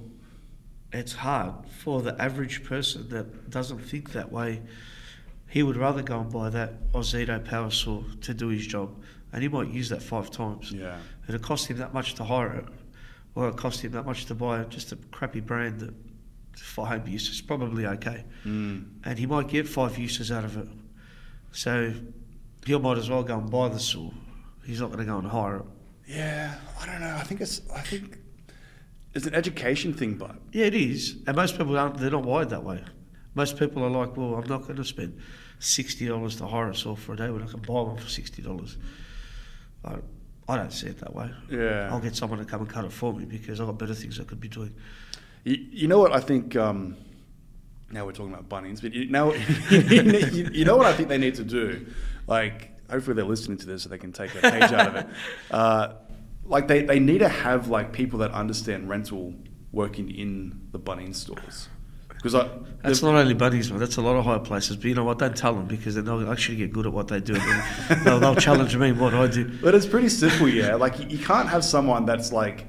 [0.91, 1.53] it's hard
[1.83, 4.61] for the average person that doesn't think that way.
[5.47, 8.89] He would rather go and buy that Ozito power saw to do his job,
[9.33, 10.71] and he might use that five times.
[10.71, 10.95] Yeah.
[10.95, 12.65] And It'll cost him that much to hire it,
[13.35, 15.93] or it cost him that much to buy just a crappy brand that
[16.57, 18.85] for home use is probably okay, Mm.
[19.05, 20.67] and he might get five uses out of it.
[21.51, 21.93] So
[22.65, 24.09] he might as well go and buy the saw.
[24.65, 25.65] He's not going to go and hire it.
[26.07, 27.15] Yeah, I don't know.
[27.15, 28.17] I think it's I think
[29.13, 31.17] it's an education thing, but Yeah, it is.
[31.27, 32.83] And most people aren't, they're not wired that way.
[33.35, 35.19] Most people are like, well, I'm not going to spend
[35.59, 38.77] $60 to hire a saw for a day when I can buy one for $60.
[39.85, 39.95] I,
[40.47, 41.29] I don't see it that way.
[41.49, 41.89] yeah.
[41.91, 44.19] I'll get someone to come and cut it for me because I've got better things
[44.19, 44.73] I could be doing.
[45.43, 46.55] You, you know what I think?
[46.55, 46.97] Um,
[47.91, 49.33] now we're talking about Bunnings, but you know,
[49.69, 51.85] you, you know what I think they need to do.
[52.27, 55.07] Like, hopefully they're listening to this so they can take a page out of it.
[55.51, 55.95] Uh,
[56.45, 59.33] like they, they need to have like people that understand rental
[59.71, 61.69] working in the Bunnings stores.
[62.09, 62.49] Because I,
[62.83, 63.79] That's not only Bunnings, man.
[63.79, 64.77] That's a lot of higher places.
[64.77, 65.17] But you know what?
[65.17, 67.33] Don't tell them because then they'll actually get good at what they do.
[68.03, 69.49] They'll, they'll challenge me what I do.
[69.61, 70.75] But it's pretty simple, yeah.
[70.75, 72.67] Like you, you can't have someone that's like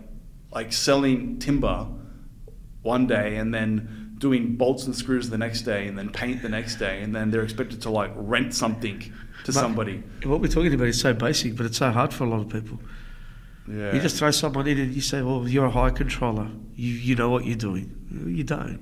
[0.53, 1.87] like selling timber
[2.83, 6.49] one day and then doing bolts and screws the next day and then paint the
[6.49, 9.13] next day and then they're expected to like rent something to
[9.47, 9.97] But- somebody.
[10.25, 12.49] What we're talking about is so basic, but it's so hard for a lot of
[12.49, 12.79] people.
[13.69, 13.93] Yeah.
[13.95, 16.49] You just throw someone in and you say, well, you're a high controller.
[16.77, 17.87] You, you know what you're doing.
[18.27, 18.81] You don't.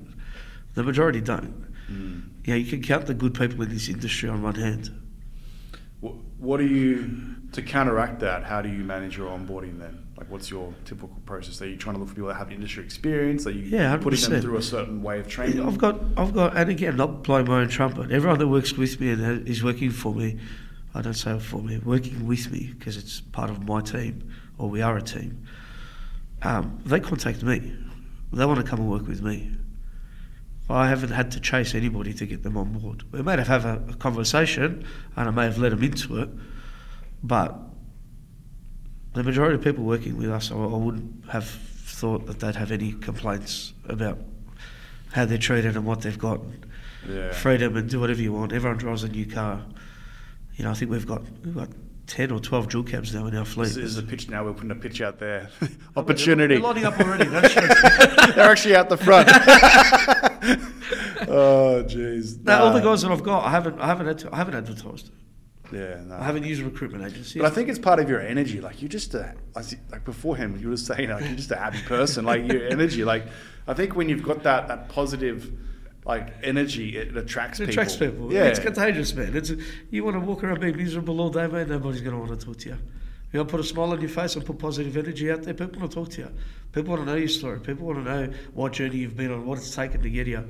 [0.75, 1.53] The majority don't.
[1.91, 2.21] Mm.
[2.45, 4.91] Yeah, you can count the good people in this industry on one hand.
[6.03, 8.43] Wh- What do you to counteract that?
[8.43, 10.05] How do you manage your onboarding then?
[10.21, 11.63] Like, what's your typical process?
[11.63, 13.47] Are you trying to look for people that have industry experience?
[13.47, 15.65] Are you Yeah, putting them through a certain way of training?
[15.65, 18.11] I've got, I've got, and again, not blowing my own trumpet.
[18.11, 20.37] Everyone that works with me and is working for me,
[20.93, 24.69] I don't say for me, working with me because it's part of my team, or
[24.69, 25.43] we are a team.
[26.43, 27.75] Um, they contact me.
[28.31, 29.49] They want to come and work with me.
[30.69, 33.05] I haven't had to chase anybody to get them on board.
[33.11, 36.29] We may have had a, a conversation, and I may have led them into it,
[37.23, 37.57] but
[39.13, 42.71] the majority of people working with us, I, I wouldn't have thought that they'd have
[42.71, 44.17] any complaints about
[45.13, 46.39] how they're treated and what they've got.
[47.07, 47.31] yeah.
[47.33, 48.53] Freedom and do whatever you want.
[48.53, 49.61] Everyone drives a new car.
[50.55, 51.69] You know, I think we've got we've got
[52.07, 53.67] ten or twelve dual cabs now in our fleet.
[53.69, 54.43] This is a pitch now.
[54.45, 55.49] We're putting a pitch out there.
[55.59, 56.57] They're Opportunity.
[56.57, 57.25] lining up already.
[57.25, 57.53] That's.
[58.35, 59.27] They're actually out the front.
[61.27, 62.41] oh, jeez.
[62.43, 62.85] no, all the Nah.
[62.85, 65.11] guys that I've got, I haven't I haven't I haven't advertised.
[65.71, 66.15] Yeah, no.
[66.15, 67.39] I haven't used a recruitment agency.
[67.39, 68.61] But I think it's part of your energy.
[68.61, 71.51] Like you're just, a, I see- like before him, you were saying like you're just
[71.51, 72.25] a happy person.
[72.25, 73.03] Like your energy.
[73.03, 73.25] Like
[73.67, 75.51] I think when you've got that that positive,
[76.05, 77.71] like energy, it attracts it people.
[77.81, 78.33] attracts people.
[78.33, 78.45] Yeah.
[78.45, 79.35] It's contagious, man.
[79.35, 79.51] It's
[79.89, 81.69] you want to walk around being miserable all day, man.
[81.69, 82.77] Nobody's going to want to talk to you.
[83.33, 85.53] You know, put a smile on your face and put positive energy out there.
[85.53, 86.31] People want to talk to you.
[86.73, 87.59] People want to know your story.
[87.61, 90.45] People want to know what journey you've been on, what it's taken to get here.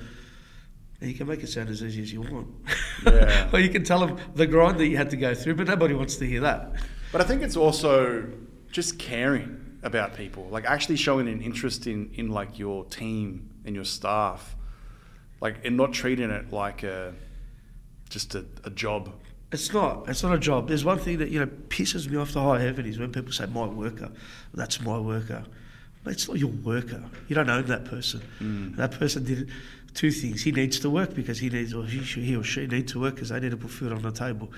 [1.02, 2.48] And you can make it sound as easy as you want.
[3.04, 3.50] Yeah.
[3.54, 5.96] or you can tell them the grind that you had to go through, but nobody
[5.96, 6.74] wants to hear that.
[7.12, 8.28] But I think it's also
[8.72, 13.74] just caring about people, like actually showing an interest in in like your team and
[13.74, 14.56] your staff,
[15.42, 17.16] like and not treating it like a
[18.10, 19.12] just a, a job.
[19.52, 20.08] It's not.
[20.08, 20.68] It's not a job.
[20.68, 23.32] There's one thing that you know pisses me off the high heaven is when people
[23.32, 24.12] say my worker.
[24.54, 25.44] That's my worker.
[26.04, 27.04] But it's not your worker.
[27.28, 28.22] You don't own that person.
[28.40, 28.76] Mm.
[28.76, 29.52] That person did
[29.94, 30.44] two things.
[30.44, 33.16] He needs to work because he needs, or he, he or she need to work
[33.16, 34.52] because they need to put food on the table.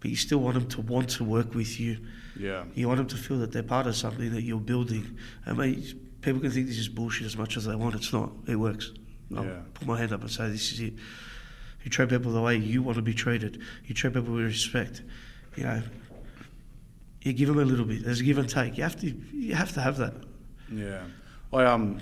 [0.00, 1.98] But you still want them to want to work with you.
[2.38, 2.64] Yeah.
[2.74, 5.16] You want them to feel that they're part of something that you're building.
[5.46, 5.82] I mean,
[6.20, 7.94] people can think this is bullshit as much as they want.
[7.94, 8.30] It's not.
[8.46, 8.92] It works.
[9.34, 9.60] I'll Yeah.
[9.72, 10.94] put my hand up and say this is it.
[11.82, 13.60] You treat people the way you want to be treated.
[13.86, 15.02] You treat people with respect.
[15.56, 15.82] You know,
[17.22, 18.04] you give them a little bit.
[18.04, 18.76] There's a give and take.
[18.76, 19.06] You have to.
[19.32, 20.14] You have to have that.
[20.70, 21.02] Yeah.
[21.52, 22.00] I um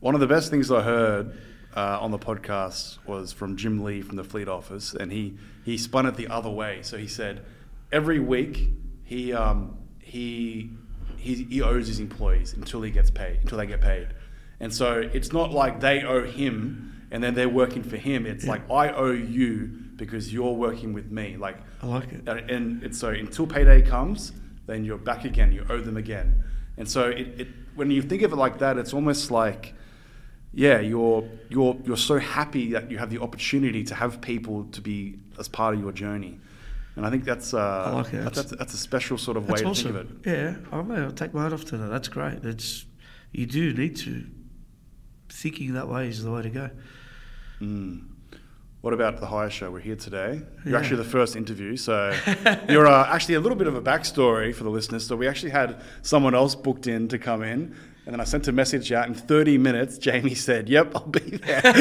[0.00, 1.36] one of the best things I heard
[1.76, 5.78] uh, on the podcast was from Jim Lee from the Fleet Office, and he he
[5.78, 6.80] spun it the other way.
[6.82, 7.44] So he said
[7.90, 8.68] every week
[9.04, 10.70] he um he
[11.16, 14.08] he, he owes his employees until he gets paid until they get paid,
[14.60, 18.26] and so it's not like they owe him and then they're working for him.
[18.26, 21.36] It's like I owe you because you're working with me.
[21.36, 22.26] Like I like it.
[22.26, 24.32] and, and it's so until payday comes,
[24.66, 25.52] then you're back again.
[25.52, 26.42] You owe them again.
[26.78, 29.74] And so it, it when you think of it like that, it's almost like,
[30.54, 34.80] yeah, you're you're you're so happy that you have the opportunity to have people to
[34.80, 36.38] be as part of your journey.
[36.94, 38.22] And I think that's uh, I like it.
[38.22, 39.92] That's, that's, that's a special sort of way That's to awesome.
[39.94, 40.30] think of it.
[40.30, 41.88] Yeah, I I'll take my hat off to that.
[41.88, 42.44] That's great.
[42.44, 42.84] It's
[43.32, 44.26] you do need to.
[45.30, 46.70] Thinking that way is the way to go.
[47.60, 48.08] Mm.
[48.82, 49.70] What about the Hire Show?
[49.70, 50.42] We're here today.
[50.64, 50.78] You're Yeah.
[50.80, 52.12] actually the first interview, so
[52.68, 55.06] you're uh, actually a little bit of a backstory for the listeners.
[55.06, 58.48] So we actually had someone else booked in to come in, and then I sent
[58.48, 59.06] a message out.
[59.06, 61.62] In 30 minutes, Jamie said, "Yep, I'll be there."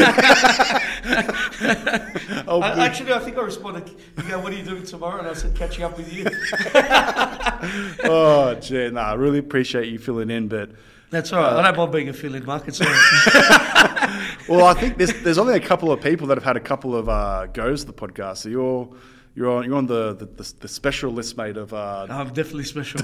[2.47, 3.89] I'll be- actually, I think I responded.
[4.17, 6.25] You go, "What are you doing tomorrow?" And I said, "Catching up with you."
[8.03, 10.69] oh, gee, nah, I really appreciate you filling in, but
[11.09, 11.53] That's all right.
[11.53, 12.79] I don't mind being a fill-in market.
[12.79, 14.35] It's all right.
[14.49, 16.95] well, I think there's there's only a couple of people that have had a couple
[16.95, 18.37] of uh, goes to the podcast.
[18.37, 18.89] So you're
[19.33, 22.65] you're on you're on the the, the, the special list, mate, of uh, I'm definitely
[22.65, 23.01] special.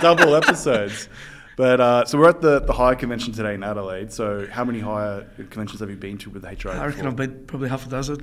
[0.00, 1.10] double episodes.
[1.56, 4.12] But uh, so we're at the, the hire convention today in Adelaide.
[4.12, 6.78] So how many hire conventions have you been to with HRIA?
[6.78, 7.08] I reckon before?
[7.08, 8.18] I've been probably half a dozen.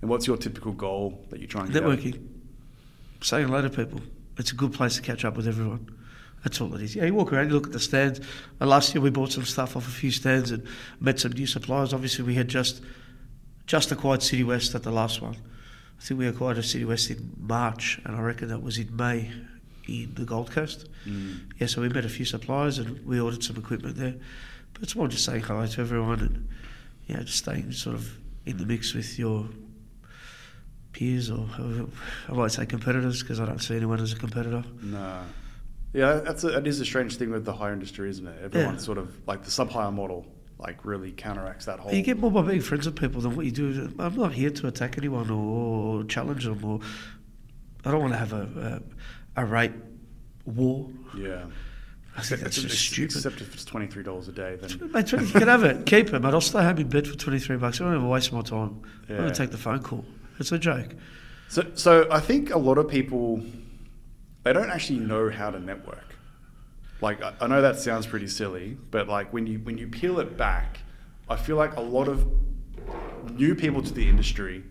[0.00, 1.82] And what's your typical goal that you're trying to get?
[1.82, 2.26] Networking.
[3.22, 4.00] Saying hello to people.
[4.38, 5.88] It's a good place to catch up with everyone.
[6.42, 6.96] That's all it is.
[6.96, 8.20] Yeah, you walk around, you look at the stands.
[8.60, 10.66] And last year we bought some stuff off a few stands and
[10.98, 11.92] met some new suppliers.
[11.92, 12.82] Obviously, we had just
[13.66, 15.34] just acquired CitiWest at the last one.
[15.34, 19.30] I think we acquired a CitiWest in March, and I reckon that was in May
[19.90, 20.88] in the Gold Coast.
[21.06, 21.40] Mm.
[21.58, 24.14] Yeah, so we met a few suppliers and we ordered some equipment there.
[24.72, 26.48] But it's more just saying hello to everyone and
[27.06, 29.48] you know, just staying sort of in the mix with your
[30.92, 31.46] peers or
[32.28, 34.64] I might say competitors because I don't see anyone as a competitor.
[34.82, 35.22] No.
[35.92, 38.36] Yeah, that's a, it is a strange thing with the hire industry, isn't it?
[38.44, 38.86] Everyone's Yeah.
[38.86, 40.24] sort of like the sub hire model,
[40.58, 41.92] like really counteracts that whole.
[41.92, 43.92] You get more by being friends with people than what you do.
[43.98, 46.78] I'm not here to attack anyone or, or challenge them, or
[47.84, 48.82] I don't want to have a a,
[49.40, 49.72] a rate
[50.44, 50.88] war.
[51.16, 51.44] yeah.
[52.16, 53.16] I think that's just stupid.
[53.16, 55.86] Except if it's twenty three dollars a day, then Mate, 20, you can have it,
[55.86, 57.80] keep it, but I'll stay home in bed for 23 bucks.
[57.80, 58.82] I don't even waste my time.
[59.08, 60.04] I'm going to take the phone call.
[60.40, 60.94] It's a joke.
[61.48, 63.42] So, so I think a lot of people
[64.42, 66.16] they don't actually know how to network.
[67.00, 70.18] Like I, I know that sounds pretty silly, but like when you when you peel
[70.18, 70.80] it back,
[71.28, 72.26] I feel like a lot of
[73.32, 74.64] new people to the industry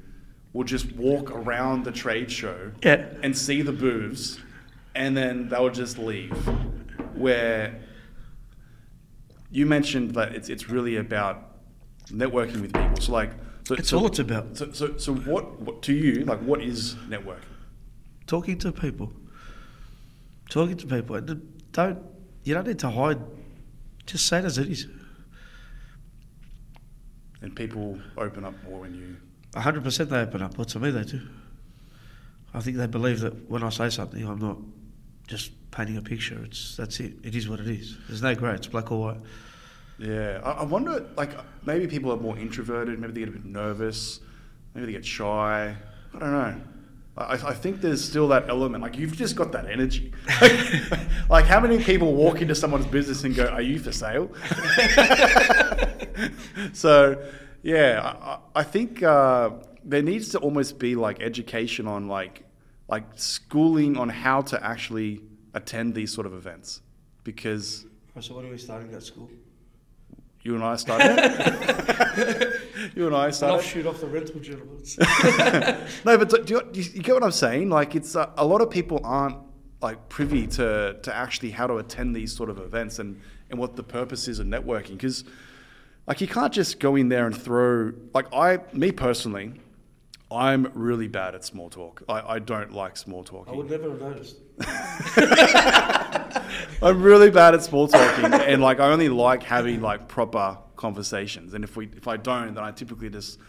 [0.54, 3.06] will just walk around the trade show Yeah.
[3.24, 4.40] and see the booths,
[5.00, 6.36] and then they'll just leave.
[7.16, 7.80] Where
[9.50, 11.38] you mentioned that it's it's really about
[12.08, 12.98] networking with people.
[12.98, 13.32] So like
[13.64, 14.58] so It's so, all it's about.
[14.58, 17.54] so, so, so what, what to you like what is networking?
[18.28, 19.12] Talking to people.
[20.50, 21.22] Talking to people.
[21.72, 22.00] Don't,
[22.44, 23.20] you don't need to hide.
[24.06, 24.88] Just say it as it is.
[27.42, 29.16] And people open up more when you.
[29.54, 30.58] 100% they open up.
[30.58, 31.22] Well, to me, they do.
[32.54, 34.58] I think they believe that when I say something, I'm not
[35.30, 36.42] just painting a picture.
[36.44, 37.14] It's That's it.
[37.24, 37.98] It is what it is.
[38.08, 38.54] There's no grey.
[38.56, 39.18] It's black or white.
[40.00, 41.06] Yeah, I, I wonder.
[41.16, 41.32] Like
[41.66, 43.00] maybe people are more introverted.
[43.00, 44.20] Maybe they get a bit nervous.
[44.74, 45.76] Maybe they get shy.
[46.14, 46.62] I don't know.
[47.18, 48.82] I, I think there's still that element.
[48.82, 50.12] Like you've just got that energy.
[51.30, 54.32] like how many people walk into someone's business and go, "Are you for sale?"
[56.74, 57.22] so,
[57.62, 59.52] yeah, I- I think uh,
[59.84, 62.44] there needs to almost be like education on like
[62.90, 65.22] like schooling on how to actually
[65.54, 66.82] attend these sort of events
[67.24, 67.86] because
[68.20, 69.30] So when are we starting that school?
[70.42, 71.18] you and I started.
[72.96, 73.60] you and I started.
[73.60, 73.68] it.
[73.68, 74.78] shoot off the rental gentlemen.
[76.06, 77.70] No, but do you, do you get what I'm saying?
[77.70, 79.38] Like, it's uh, a lot of people aren't
[79.82, 83.76] like privy to to actually how to attend these sort of events and and what
[83.76, 85.24] the purpose is of networking because
[86.06, 89.54] like you can't just go in there and throw like I me personally.
[90.32, 92.04] I'm really bad at small talk.
[92.08, 93.54] I, I don't like small talking.
[93.54, 94.36] I would never have noticed.
[96.82, 101.54] I'm really bad at small talking, and like I only like having like proper conversations.
[101.54, 103.40] And if we if I don't, then I typically just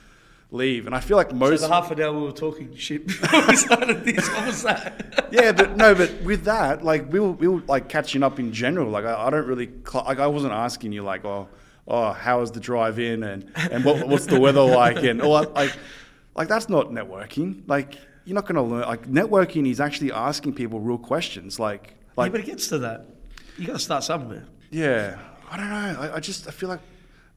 [0.50, 0.86] leave.
[0.86, 3.46] And I feel like So most the half an hour we were talking shit before
[3.46, 5.28] we started this, what was that?
[5.30, 8.52] yeah, but no, but with that, like we were, we were like catching up in
[8.52, 8.90] general.
[8.90, 11.48] Like I, I don't really cl- like I wasn't asking you like oh
[11.86, 15.40] oh how was the drive in and and what, what's the weather like and all
[15.40, 15.76] that, like
[16.34, 17.62] like that's not networking.
[17.66, 18.82] Like you're not going to learn.
[18.82, 21.58] Like networking is actually asking people real questions.
[21.58, 23.06] Like yeah, like but it gets to that.
[23.58, 24.44] You got to start somewhere.
[24.70, 25.18] yeah,
[25.50, 26.00] I don't know.
[26.00, 26.80] I, I just I feel like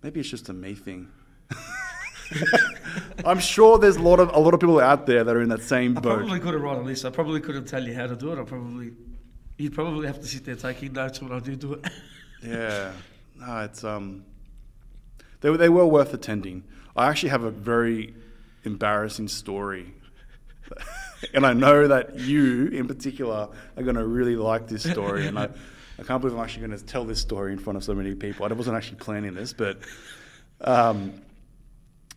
[0.01, 1.09] maybe it's just a me thing.
[3.25, 5.49] I'm sure there's a lot of a lot of people out there that are in
[5.49, 6.05] that same boat.
[6.05, 7.05] I probably could have write a list.
[7.05, 8.39] I probably couldn't tell you how to do it.
[8.39, 8.91] I probably,
[9.57, 11.85] you'd probably have to sit there taking notes when I do do it.
[12.45, 12.91] Yeah,
[13.39, 14.25] no, it's um,
[15.39, 16.65] they they were worth attending.
[16.93, 18.13] I actually have a very
[18.63, 19.93] embarrassing story,
[21.33, 25.37] and I know that you in particular are going to really like this story, and
[25.37, 25.49] I.
[25.99, 28.15] I can't believe I'm actually going to tell this story in front of so many
[28.15, 28.47] people.
[28.47, 29.77] I wasn't actually planning this, but
[30.61, 31.21] um,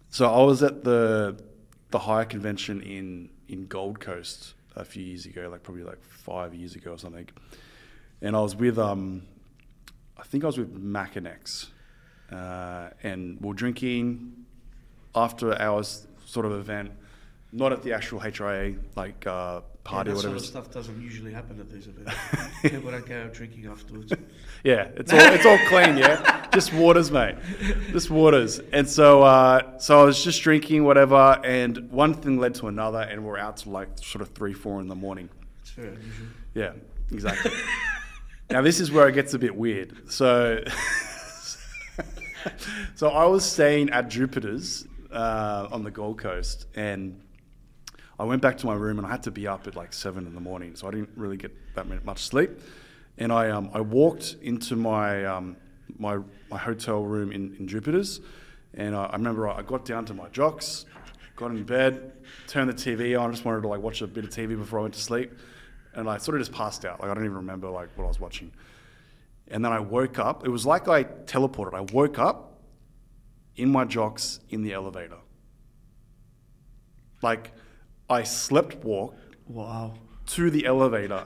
[0.09, 1.39] so I was at the
[1.91, 6.55] the hire convention in in Gold Coast a few years ago, like probably like five
[6.55, 7.29] years ago or something,
[8.23, 9.23] and I was with um,
[10.17, 11.69] I think I was with Macanex,
[12.33, 14.47] uh, and we are drinking
[15.15, 16.07] after hours
[16.37, 16.91] sort of event,
[17.51, 20.29] not at the actual HRA like uh, party yeah, or that whatever.
[20.29, 22.15] sort of stuff doesn't usually happen at these events.
[22.63, 24.13] People don't go out drinking afterwards.
[24.65, 26.47] Yeah, it's all it's all clean, yeah.
[26.53, 27.37] Just waters, mate.
[27.93, 28.59] Just waters.
[28.73, 33.01] And so uh, so I was just drinking whatever, and one thing led to another,
[33.01, 35.29] and we're out to like sort of three, four in the morning.
[35.61, 36.27] It's very unusual.
[36.55, 36.73] Yeah,
[37.13, 37.53] exactly.
[38.51, 40.11] now this is where it gets a bit weird.
[40.11, 40.65] So,
[42.97, 47.21] so I was staying at Jupiter's uh, on the Gold Coast, and
[48.19, 50.27] I went back to my room, and I had to be up at like seven
[50.27, 52.51] in the morning, so I didn't really get that much sleep.
[53.17, 55.57] And I um, I walked into my um,
[55.99, 56.19] my
[56.51, 58.21] my hotel room in, in Jupiter's,
[58.75, 60.85] and I, I remember I got down to my jocks,
[61.35, 62.13] got in bed,
[62.47, 63.31] turned the TV on.
[63.31, 65.33] I just wanted to like watch a bit of TV before I went to sleep,
[65.95, 67.01] and I sort of just passed out.
[67.01, 68.53] Like I don't even remember like what I was watching.
[69.49, 70.45] And then I woke up.
[70.45, 71.73] It was like I teleported.
[71.73, 72.56] I woke up
[73.57, 75.19] in my jocks in the elevator.
[77.23, 77.53] Like
[78.09, 79.15] I slept walk
[79.49, 79.95] Wow.
[80.27, 81.25] to the elevator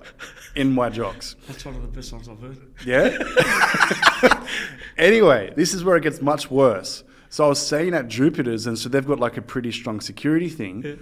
[0.54, 1.36] in my jocks.
[1.48, 2.58] That's one of the best ones I've heard.
[2.84, 4.46] Yeah.
[4.98, 8.78] anyway, this is where it gets much worse So I was staying at Jupiter's, and
[8.78, 10.82] so they've got like a pretty strong security thing.
[10.84, 10.94] Yeah.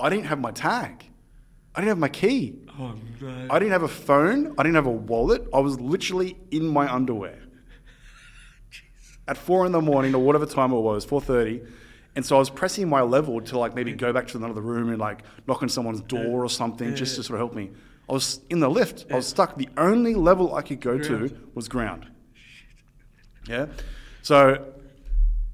[0.00, 1.04] I didn't have my tag.
[1.74, 2.54] I didn't have my key.
[2.78, 3.46] Oh no.
[3.50, 4.54] I didn't have a phone.
[4.58, 5.46] I didn't have a wallet.
[5.52, 7.38] I was literally in my underwear
[9.28, 11.60] at four in the morning or whatever time it was, four thirty.
[12.16, 14.88] And so I was pressing my level to like maybe go back to another room
[14.88, 17.70] and like knock on someone's door or something just to sort of help me.
[18.08, 19.06] I was in the lift.
[19.10, 19.56] I was stuck.
[19.56, 22.08] The only level I could go to was ground.
[23.46, 23.66] Yeah.
[24.22, 24.72] So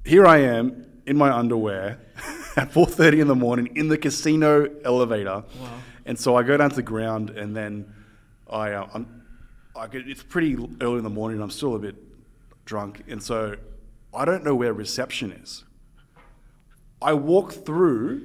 [0.05, 1.99] here I am in my underwear
[2.55, 5.43] at 4:30 in the morning in the casino elevator.
[5.59, 5.69] Wow.
[6.05, 7.93] And so I go down to the ground, and then
[8.49, 9.23] I, uh, I'm,
[9.75, 11.37] I get, it's pretty early in the morning.
[11.37, 11.95] and I'm still a bit
[12.65, 13.55] drunk, and so
[14.13, 15.63] I don't know where reception is.
[17.01, 18.21] I walk through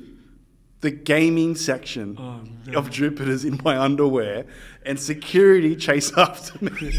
[0.80, 2.78] the gaming section Oh, no.
[2.78, 4.46] of Jupiter's in my underwear,
[4.86, 6.70] and security chase after me.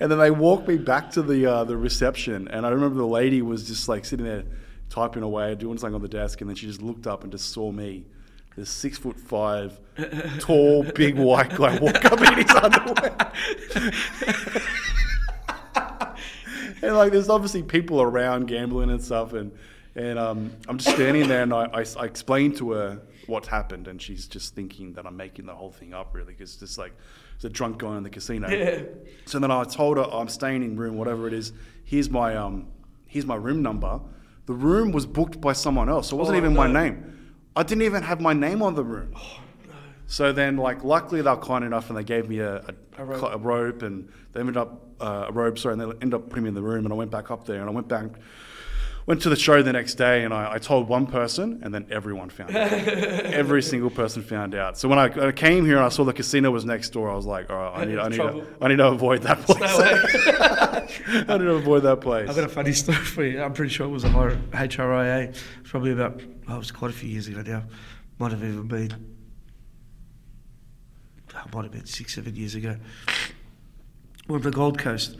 [0.00, 3.06] and then they walk me back to the uh, the reception, and I remember the
[3.06, 4.44] lady was just like sitting there
[4.90, 7.50] typing away, doing something on the desk, and then she just looked up and just
[7.52, 8.04] saw me,
[8.56, 9.80] this six foot five,
[10.38, 13.32] tall, big white guy walk up in his underwear.
[16.86, 19.52] And like, there's obviously people around gambling and stuff, and
[19.96, 23.86] and um, I'm just standing there, and I, I, I explained to her what's happened,
[23.88, 26.78] and she's just thinking that I'm making the whole thing up, really, because it's just
[26.78, 26.92] like
[27.36, 28.48] it's a drunk guy in the casino.
[28.48, 28.82] Yeah.
[29.26, 31.52] So then I told her I'm staying in room whatever it is.
[31.84, 32.68] Here's my um,
[33.06, 34.00] here's my room number.
[34.46, 37.32] The room was booked by someone else, so it wasn't Oh, even my name.
[37.56, 39.12] I didn't even have my name on the room.
[39.16, 39.40] oh.
[40.06, 43.04] So then, like, luckily they were kind enough, and they gave me a, a, A
[43.04, 43.22] rope.
[43.32, 46.44] a rope, and they ended up uh, a robe, Sorry, and they ended up putting
[46.44, 48.06] me in the room, and I went back up there, and I went back,
[49.06, 51.86] went to the show the next day, and I, I told one person, and then
[51.90, 52.72] everyone found out.
[52.72, 54.78] Every single person found out.
[54.78, 57.14] So when I, I came here and I saw the casino was next door, I
[57.14, 59.60] was like, all right, I need, I need, to, I need to avoid that place.
[61.06, 62.28] I need to avoid that place.
[62.28, 63.42] I've got a funny story for you.
[63.42, 65.28] I'm pretty sure it was a higher HRIA.
[65.28, 67.64] It's probably about, oh, it was quite a few years ago now.
[68.18, 69.14] Might have even been,
[71.34, 72.76] oh, might have been six, seven years ago.
[74.26, 75.18] We're on the Gold Coast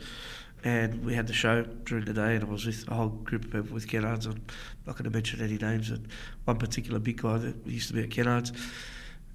[0.63, 3.45] and we had the show during the day and I was with a whole group
[3.45, 4.25] of people with Kennards.
[4.25, 4.41] I'm
[4.87, 5.91] not going to mention any names.
[5.91, 6.07] And
[6.45, 8.51] one particular big guy that used to be at Kennards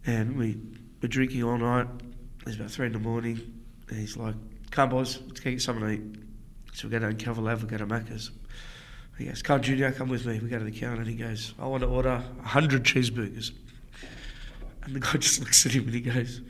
[0.04, 0.58] and we
[1.00, 1.86] were drinking all night.
[2.48, 3.40] It's about three in the morning
[3.88, 4.34] and he's like,
[4.72, 6.16] come boys, let's get something to eat.
[6.72, 8.32] So we go down Cavill Ave, we go to Macca's.
[9.18, 10.40] He goes, Carl Junior, come with me.
[10.40, 13.52] We go to the counter and he goes, I want to order 100 cheeseburgers.
[14.82, 16.40] And the guy just looks at him and he goes,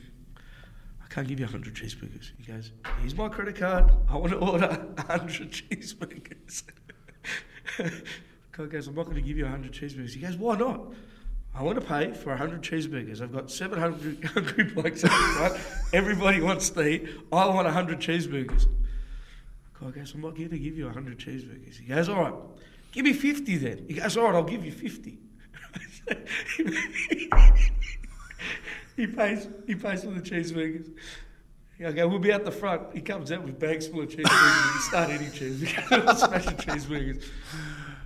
[1.10, 2.30] can't give you 100 cheeseburgers.
[2.38, 3.90] He goes, here's my credit card.
[4.08, 6.62] I want to order 100 cheeseburgers.
[7.76, 7.92] the
[8.52, 10.14] guy goes, I'm not going to give you 100 cheeseburgers.
[10.14, 10.92] He goes, why not?
[11.52, 13.20] I want to pay for 100 cheeseburgers.
[13.20, 15.04] I've got 700 hungry blokes.
[15.92, 17.08] Everybody wants to eat.
[17.32, 18.66] I want 100 cheeseburgers.
[19.80, 21.76] Guy goes, I'm not going to give you 100 cheeseburgers.
[21.80, 22.34] He goes, all right,
[22.92, 23.84] give me 50 then.
[23.88, 25.18] He goes, all right, I'll give you 50.
[29.00, 30.90] he pays he pays for the cheeseburgers.
[31.84, 32.82] I go, we'll be at the front.
[32.92, 34.74] He comes out with bags full of cheeseburgers.
[34.74, 37.24] we start eating cheeseburgers, smashing cheeseburgers.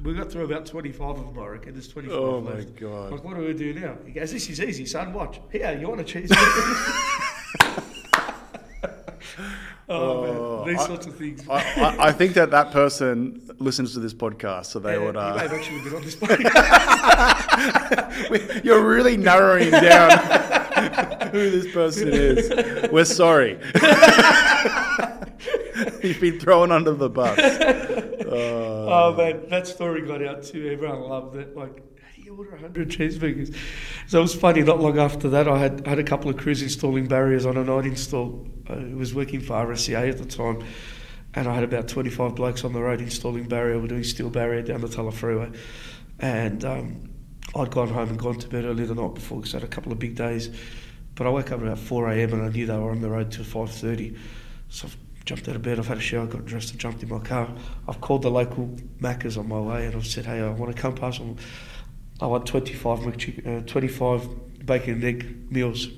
[0.05, 1.73] We got through about 25 of them, I reckon.
[1.73, 2.77] There's 25 Oh my left.
[2.77, 3.11] God.
[3.11, 3.97] Like, what do we do now?
[4.07, 5.13] He goes, this is easy, son.
[5.13, 5.41] Watch.
[5.51, 6.37] Here, you want a cheeseburger?
[7.61, 7.81] oh,
[9.89, 10.75] Oh, man.
[10.75, 11.47] These I- sorts of things.
[11.49, 15.15] I, I, I think that that person listens to this podcast, so they Yeah, would.
[15.17, 16.17] You may Uh, have actually been on this
[18.31, 18.65] podcast.
[18.65, 20.11] you're really narrowing down
[21.33, 22.91] who this person is.
[22.91, 23.59] We're sorry.
[26.01, 27.39] He's been thrown under the bus.
[27.39, 28.21] Uh,
[28.87, 30.69] Oh man, that story got out too.
[30.69, 31.57] Everyone loved it.
[31.57, 33.57] Like, how do you order hundred cheeseburgers?
[34.07, 34.63] So it was funny.
[34.63, 37.65] Not long after that, I had had a couple of crews installing barriers on a
[37.65, 38.47] night install.
[38.69, 40.63] I was working for RSCA at the time,
[41.35, 43.79] and I had about twenty five blokes on the road installing barrier.
[43.79, 45.51] We're doing steel barrier down the Tulla Freeway,
[46.19, 47.11] and um,
[47.57, 49.69] I'd gone home and gone to bed early the night before because I had a
[49.73, 50.51] couple of big days.
[51.15, 52.33] But I woke up about four a.m.
[52.33, 54.17] and I knew they were on the road till five thirty.
[54.69, 57.09] So I've jumped out of bed, I've had a shower, got dressed and jumped in
[57.09, 57.49] my car.
[57.89, 60.81] I've called the local Macca's on my way and I've said, hey, I want to
[60.81, 61.19] come past.
[61.19, 61.37] them.
[62.21, 65.89] I want 25, McChick- uh, 25 bacon and egg meals.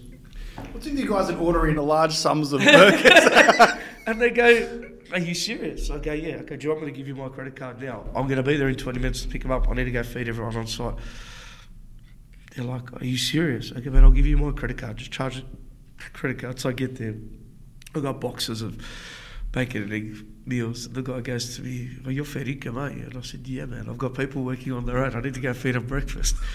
[0.73, 3.03] what's with you guys are ordering large sums of burgers?
[4.09, 5.91] And they go, are you serious?
[5.91, 6.37] I go, yeah.
[6.37, 8.05] I go, do you want me to give you my credit card now?
[8.15, 9.69] I'm going to be there in 20 minutes to pick them up.
[9.69, 10.95] I need to go feed everyone on site.
[12.57, 13.71] They're like, are you serious?
[13.71, 14.97] Okay, man, I'll give you my credit card.
[14.97, 15.45] Just charge it
[16.13, 16.59] credit card.
[16.59, 17.15] So I get there.
[17.95, 18.83] I've got boxes of
[19.53, 20.89] bacon and egg meals.
[20.89, 23.05] The guy goes to me, well, you're fair income, aren't you?
[23.05, 23.89] And I said, yeah, man.
[23.89, 25.15] I've got people working on the road.
[25.15, 26.37] I need to go feed them breakfast.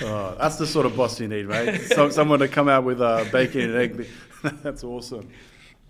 [0.00, 1.80] Oh, that's the sort of boss you need, mate.
[1.94, 4.06] Some, someone to come out with uh, bacon and egg.
[4.62, 5.28] That's awesome.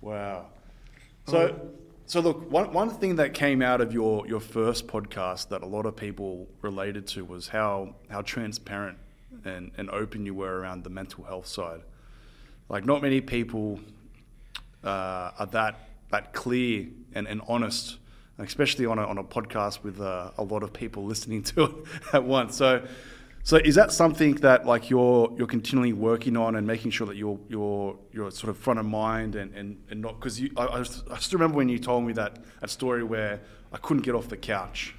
[0.00, 0.46] Wow.
[1.26, 1.72] So,
[2.06, 5.66] So look, one, one thing that came out of your, your first podcast that a
[5.66, 8.96] lot of people related to was how, how transparent
[9.44, 11.82] and, and open you were around the mental health side.
[12.68, 13.80] Like not many people
[14.84, 15.80] uh, are that
[16.10, 17.98] that clear and, and honest,
[18.38, 21.72] especially on a, on a podcast with uh, a lot of people listening to it
[22.12, 22.56] at once.
[22.56, 22.86] So
[23.46, 27.16] so is that something that like you're you're continually working on and making sure that
[27.16, 31.18] you're you're you're sort of front of mind and, and, and not because I, I
[31.18, 33.40] still remember when you told me that that story where
[33.72, 34.95] I couldn't get off the couch.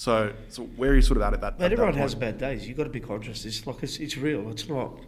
[0.00, 1.58] So so where are you sort of at at that?
[1.58, 2.66] But at everyone that has bad days.
[2.66, 3.44] You've got to be conscious.
[3.44, 4.48] It's like it's, it's real.
[4.48, 4.98] It's not.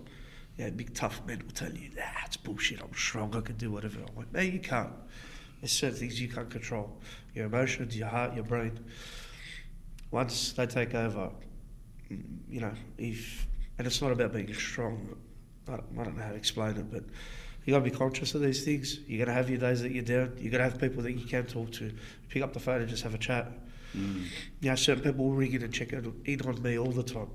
[0.58, 2.82] Yeah, big tough men will tell you, nah, it's bullshit.
[2.82, 3.34] I'm strong.
[3.34, 4.00] I can do whatever.
[4.00, 4.92] I'm like, no, you can't.
[5.62, 7.00] There's certain things you can't control.
[7.32, 8.78] Your emotions, your heart, your brain.
[10.10, 11.30] Once they take over,
[12.50, 13.46] you know, if
[13.78, 15.16] and it's not about being strong.
[15.68, 17.04] I don't, I don't know how to explain it, but
[17.64, 18.98] you got to be conscious of these things.
[19.06, 20.34] You're going to have your days that you're down.
[20.36, 21.90] You're going to have people that you can talk to.
[22.28, 23.50] Pick up the phone and just have a chat.
[23.96, 24.24] Mm.
[24.60, 27.02] You know, certain people will ring in and check in in on me all the
[27.02, 27.28] time.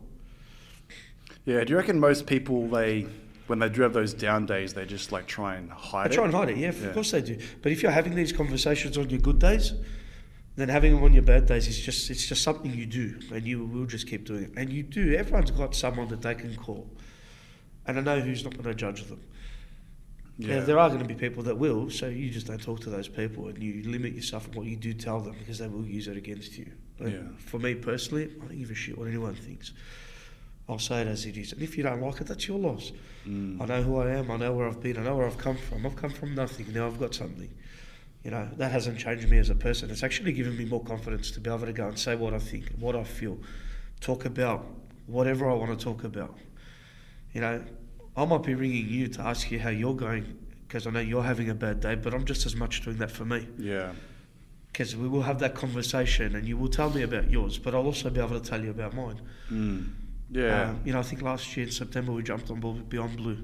[1.45, 3.07] Yeah, do you reckon most people they
[3.47, 6.11] when they do have those down days they just like try and hide it?
[6.11, 6.27] I try it?
[6.27, 6.87] and hide it, yeah, Yeah.
[6.87, 7.37] of course they do.
[7.61, 9.73] But if you're having these conversations on your good days,
[10.55, 13.45] then having them on your bad days is just it's just something you do, and
[13.45, 14.51] you will just keep doing it.
[14.57, 15.13] And you do.
[15.15, 16.89] Everyone's got someone that they can call,
[17.85, 19.21] and I know who's not going to judge them.
[20.39, 20.59] Yeah.
[20.59, 23.07] there are going to be people that will, so you just don't talk to those
[23.07, 26.07] people, and you limit yourself on what you do tell them because they will use
[26.07, 26.71] it against you.
[26.99, 27.19] And Yeah.
[27.37, 29.73] For me personally, I don't give a shit what anyone thinks.
[30.69, 32.91] I'll say it as it is, and if you don't like it, that's your loss.
[33.25, 33.61] Mm.
[33.61, 34.29] I know who I am.
[34.29, 34.97] I know where I've been.
[34.97, 35.85] I know where I've come from.
[35.85, 36.71] I've come from nothing.
[36.73, 37.49] Now I've got something.
[38.23, 39.89] You know that hasn't changed me as a person.
[39.89, 42.39] It's actually given me more confidence to be able to go and say what I
[42.39, 43.37] think, what I feel,
[44.01, 44.65] talk about
[45.05, 46.37] whatever I want to talk about.
[47.33, 47.63] You know,
[48.17, 50.37] I might be ringing you to ask you how you're going
[50.67, 53.11] because I know you're having a bad day, but I'm just as much doing that
[53.11, 53.91] for me Yeah.
[54.71, 57.85] because we will have that conversation and you will tell me about yours, but I'll
[57.85, 59.21] also be able to tell you about mine.
[59.51, 59.87] Mm.
[60.31, 60.71] Yeah.
[60.71, 63.15] Um, you know, I think last year in September we jumped on board with Beyond
[63.17, 63.37] Blue.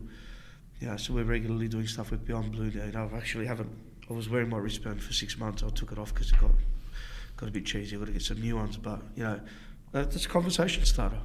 [0.81, 2.83] Yeah, so we're regularly doing stuff with Beyond Blue now.
[2.85, 3.69] You know, I actually haven't.
[4.09, 5.63] I was wearing my wristband for six months.
[5.63, 6.51] I took it off because it got
[7.37, 7.95] got a bit cheesy.
[7.95, 8.75] I've got to get some new ones.
[8.75, 9.39] But you know,
[9.93, 11.19] that's a conversation starter.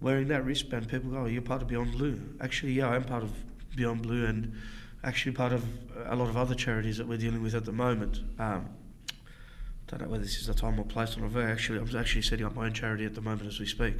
[0.00, 3.22] Wearing that wristband, people go, oh, "You're part of Beyond Blue." Actually, yeah, I'm part
[3.22, 3.32] of
[3.76, 4.52] Beyond Blue, and
[5.02, 5.64] actually part of
[6.06, 8.20] a lot of other charities that we're dealing with at the moment.
[8.38, 8.68] Um,
[9.88, 11.42] don't know whether this is the time or place or not.
[11.42, 13.96] Actually, I'm actually setting up my own charity at the moment as we speak.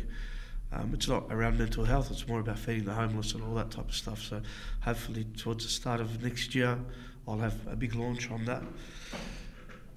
[0.70, 3.70] Um, it's not around mental health, it's more about feeding the homeless and all that
[3.70, 4.20] type of stuff.
[4.20, 4.42] So,
[4.82, 6.78] hopefully, towards the start of next year,
[7.26, 8.62] I'll have a big launch on that.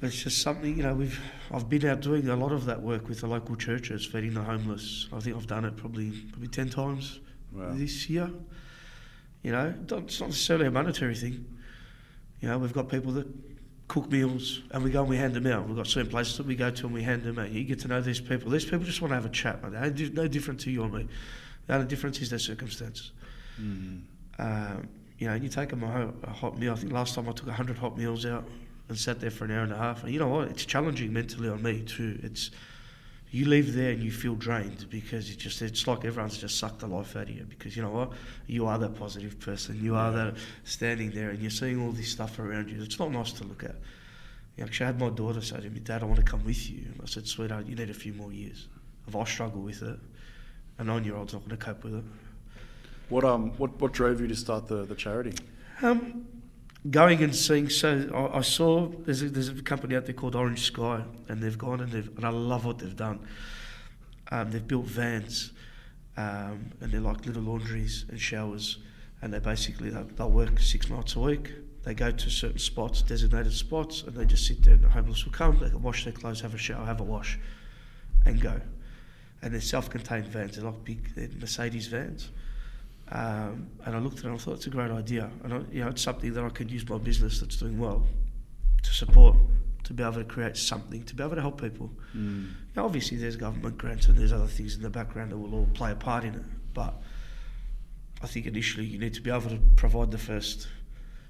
[0.02, 1.20] But it's just something, you know, we've
[1.52, 4.41] I've been out doing a lot of that work with the local churches, feeding the
[4.41, 5.08] homeless.
[5.14, 7.20] I think I've done it probably probably 10 times
[7.54, 7.74] Wow.
[7.74, 8.32] this year.
[9.43, 11.45] You know, it's not necessarily a monetary thing.
[12.39, 13.28] You know, we've got people that
[13.88, 15.68] cook meals and we go and we hand them out.
[15.68, 17.52] We've got certain places that we go to and we hand them out.
[17.52, 18.49] You get to know these people.
[18.49, 19.62] These people just want to have a chat.
[19.62, 19.95] Mate.
[19.95, 21.08] They're no different to you or me.
[21.68, 23.12] The only difference is their circumstances.
[23.62, 24.02] Mm.
[24.39, 24.89] Um,
[25.20, 26.74] you know, you take them a, a hot meal.
[26.74, 28.47] I think last time I took 100 hot meals out
[28.92, 30.04] and sat there for an hour and a half.
[30.04, 30.50] And you know what?
[30.50, 32.20] It's challenging mentally on me too.
[32.22, 32.52] It's
[33.32, 36.80] you leave there and you feel drained because it's just it's like everyone's just sucked
[36.80, 38.12] the life out of you because you know what
[38.46, 40.36] you are that positive person you are that
[40.66, 43.64] standing there and you're seeing all this stuff around you it's not nice to look
[43.64, 43.76] at
[44.58, 46.70] you actually I had my daughter say to me dad I want to come with
[46.70, 48.68] you and I said sweetheart you need a few more years
[49.08, 49.98] if I struggle with it
[50.78, 52.04] a nine year old's not going to cope with it
[53.08, 55.36] What um what, what drove you to start the, the charity?
[55.82, 56.28] Um,
[56.89, 57.69] going and seeing.
[57.69, 61.41] So I, I saw there's a, there's a company out there called Orange Sky, and
[61.41, 63.19] they've gone and they've and I love what they've done.
[64.32, 65.51] Um, they've built vans,
[66.17, 68.79] um, and they're like little laundries and showers,
[69.21, 71.51] and they basically they'll, they'll work six nights a week.
[71.84, 74.75] They go to certain spots, designated spots, and they just sit there.
[74.75, 75.57] And the homeless will come.
[75.59, 77.39] They can wash their clothes, have a shower, have a wash,
[78.25, 78.61] and go.
[79.41, 80.55] And they're self-contained vans.
[80.55, 82.29] They're like big they're Mercedes vans.
[83.12, 85.30] Um, and I looked at it and I thought it's a great idea.
[85.43, 88.05] And I, you know, it's something that I could use my business that's doing well
[88.84, 89.36] to support,
[89.84, 91.91] to be able to create something, to be able to help people.
[92.16, 92.51] Mm.
[92.76, 95.68] Now, obviously, there's government grants and there's other things in the background that will all
[95.74, 96.43] play a part in it.
[96.74, 96.93] But
[98.24, 100.68] I think initially you need to be able to provide the first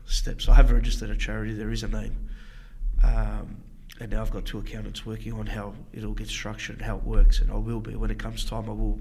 [0.05, 0.47] steps.
[0.47, 1.53] I have registered a charity.
[1.53, 2.29] There is a name.
[3.03, 3.57] Um,
[3.99, 6.97] and now I've got two accountants working on how it all gets structured and how
[6.97, 7.39] it works.
[7.39, 8.99] And I will be, when it comes time, I will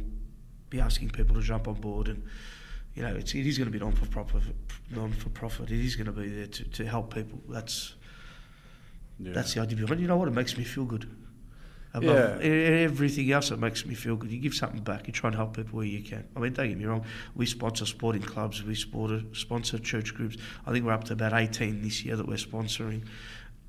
[0.71, 2.23] be asking people to jump on board and
[3.01, 4.43] you know, it's, it is going to be non for profit.
[4.91, 5.71] Non for profit.
[5.71, 7.41] It is going to be there to, to help people.
[7.49, 7.95] That's
[9.19, 9.33] Yeah.
[9.33, 9.87] that's the idea.
[9.87, 10.29] But you know what?
[10.29, 11.09] It makes me feel good.
[11.93, 12.49] Above Yeah.
[12.89, 14.31] everything else, it makes me feel good.
[14.31, 15.07] You give something back.
[15.07, 16.25] You try and help people where you can.
[16.37, 17.05] I mean, don't get me wrong.
[17.35, 18.63] We sponsor sporting clubs.
[18.63, 20.37] We sponsor sponsor church groups.
[20.67, 23.03] I think we're up to about eighteen this year that we're sponsoring.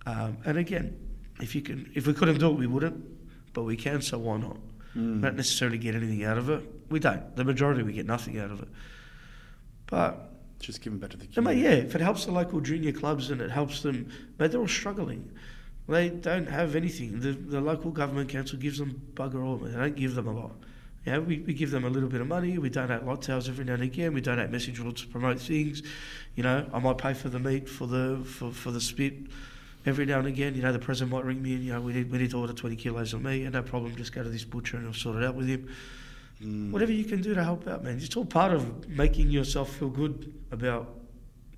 [0.05, 0.97] Um, and again,
[1.39, 3.03] if you can, if we couldn't do it, we wouldn't,
[3.53, 4.57] but we can, so why not?
[4.95, 5.15] Mm.
[5.15, 6.63] We don't necessarily get anything out of it.
[6.89, 7.35] We don't.
[7.35, 8.67] The majority we get nothing out of it.
[9.91, 11.61] But Just giving back to the community.
[11.61, 14.67] yeah, if it helps the local junior clubs and it helps them, but they're all
[14.67, 15.29] struggling.
[15.87, 17.19] They don't have anything.
[17.19, 19.57] The, the local government council gives them bugger all.
[19.57, 20.51] They don't give them a lot.
[21.05, 22.57] Yeah, we, we give them a little bit of money.
[22.57, 24.13] We donate lot towels every now and again.
[24.13, 25.81] We donate message boards to promote things.
[26.35, 29.15] You know, I might pay for the meat for the for, for the spit
[29.87, 30.53] every now and again.
[30.55, 32.37] You know, the president might ring me and you know we need we need to
[32.39, 33.43] order twenty kilos of meat.
[33.43, 35.67] And no problem, just go to this butcher and I'll sort it out with him.
[36.41, 36.71] Mm.
[36.71, 37.99] Whatever you can do to help out, man.
[38.01, 41.01] It's all part of making yourself feel good about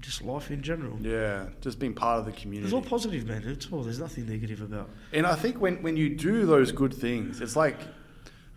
[0.04, 0.98] just life in general.
[1.00, 2.66] Yeah, just being part of the community.
[2.66, 3.44] It's all positive, man.
[3.46, 3.84] It's all.
[3.84, 4.90] There's nothing negative about.
[5.14, 7.78] And I think when, when you do those good things, it's like,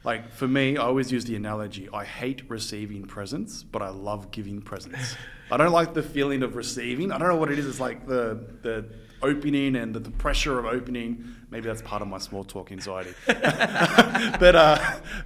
[0.03, 4.33] like for me, I always use the analogy I hate receiving presents, but I love
[4.33, 5.17] giving presents.
[5.51, 7.13] I don't like the feeling of receiving.
[7.13, 7.67] I don't know what it is.
[7.67, 8.87] It's like the, the
[9.23, 11.37] opening and the, the pressure of opening.
[11.57, 13.15] Maybe that's part of my small talk anxiety.
[13.27, 14.79] but uh,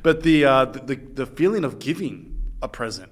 [0.04, 3.10] but the, uh, the, the feeling of giving a present.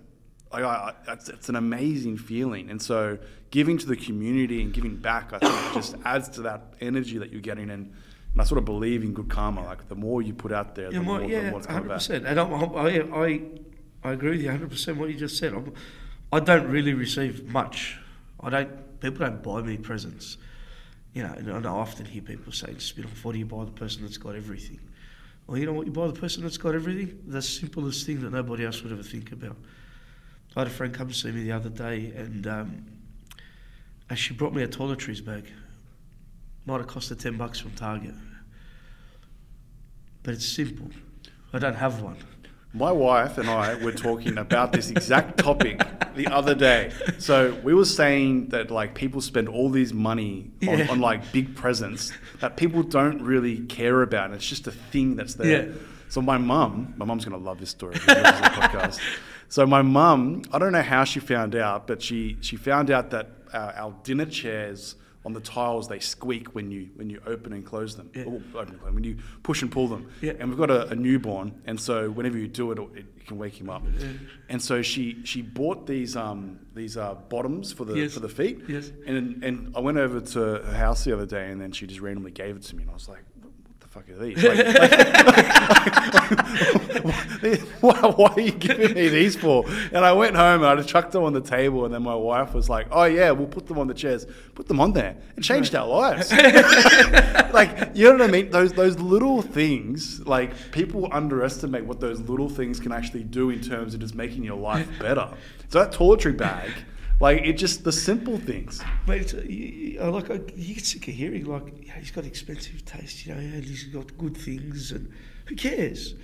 [0.53, 3.19] I, I, it's, it's an amazing feeling, and so
[3.51, 7.33] giving to the community and giving back, I think, just adds to that energy that
[7.33, 7.71] you're getting.
[7.71, 7.93] And,
[8.33, 9.65] and I sort of believe in good karma.
[9.65, 11.67] Like the more you put out there, Yeah, the more, more, the yeah, more it's
[11.67, 11.97] coming hundred back.
[11.99, 12.25] percent.
[12.25, 14.97] And I'm, I'm- I, I, I agree with you hundred percent.
[14.97, 15.55] What you just said.
[15.55, 15.73] I'm,
[16.33, 17.99] I don't really receive much.
[18.41, 19.01] I don't.
[19.01, 20.37] People don't buy me presents.
[21.19, 24.03] You know, and I often hear people say, "Spit on forty, you buy the person
[24.03, 24.79] that's got everything."
[25.49, 25.85] Well, you know what?
[25.85, 27.25] You buy the person that's got everything.
[27.27, 29.57] The simplest thing that nobody else would ever think about.
[30.55, 32.85] I had a friend come to see me the other day, and um,
[34.09, 35.51] and she brought me a toiletries bag.
[36.67, 38.15] Might have cost her ten bucks from Target,
[40.23, 40.89] but it's simple.
[41.53, 42.19] I don't have one.
[42.79, 45.83] My wife and I were talking about this exact topic
[46.15, 46.93] the other day.
[47.19, 50.91] So we were saying that like people spend all this money on, Yeah.
[50.91, 54.27] on like big presents that people don't really care about.
[54.27, 55.67] And it's just a thing that's there.
[55.67, 55.73] Yeah.
[56.09, 57.95] So my mum, my mum's gonna love this story.
[57.97, 58.99] Podcast.
[59.49, 63.11] So my mum, I don't know how she found out, but she she found out
[63.11, 64.95] that our, our dinner chairs
[65.29, 68.11] on the tiles they squeak when you when you open and close them.
[68.15, 68.23] Yeah.
[68.25, 70.11] Or open close, when you push and pull them.
[70.23, 70.33] Yeah.
[70.39, 73.61] And we've got a, a newborn, and so whenever you do it, it, can wake
[73.61, 73.83] him up.
[74.49, 78.15] And so she she bought these um these uh, bottoms for the Yes.
[78.15, 78.63] for the feet.
[78.67, 78.91] Yes.
[79.07, 82.01] And and I went over to her house the other day, and then she just
[82.01, 83.25] randomly gave it to me, and I was like.
[83.99, 84.45] Fuck are these?
[84.45, 84.59] Like,
[87.81, 89.65] why, why are you giving me these for?
[89.93, 92.15] And I went home and I just chucked them on the table, and then my
[92.15, 94.25] wife was like, "Oh yeah, we'll put them on the chairs.
[94.55, 95.17] Put them on there.
[95.37, 96.31] It changed our lives."
[97.53, 98.51] like you know what I mean?
[98.51, 103.61] Those those little things, like people underestimate what those little things can actually do in
[103.61, 105.29] terms of just making your life better.
[105.71, 106.71] So that toiletry bag,
[107.21, 108.81] like it just the simple things.
[109.09, 112.11] It's, uh, uh, uh, you, like I, you get sick of hearing like yeah, he's
[112.11, 115.11] got expensive taste, you know, and he's got good things, and
[115.47, 116.15] who cares?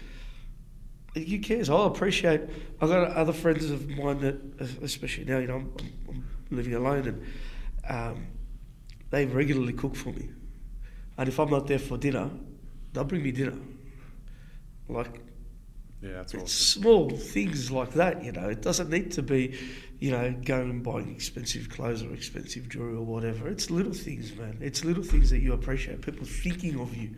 [1.15, 1.71] Who cares?
[1.71, 2.43] I'll appreciate.
[2.81, 4.37] I've got other friends of mine that,
[4.83, 7.23] especially now, you know, I'm, I'm, I'm living alone, and
[7.89, 8.27] um,
[9.11, 10.31] they regularly cook for me.
[11.17, 12.31] And if I'm not there for dinner,
[12.93, 13.57] they'll bring me dinner.
[14.89, 15.21] Like
[16.03, 16.83] Yeah, that's it's awesome.
[16.83, 18.49] small things like that, you know.
[18.49, 19.59] It doesn't need to be,
[20.05, 23.49] you know, going and buying expensive clothes or expensive jewelry or whatever.
[23.49, 24.59] It's little things, man.
[24.61, 26.03] It's little things that you appreciate.
[26.03, 27.09] People thinking of you.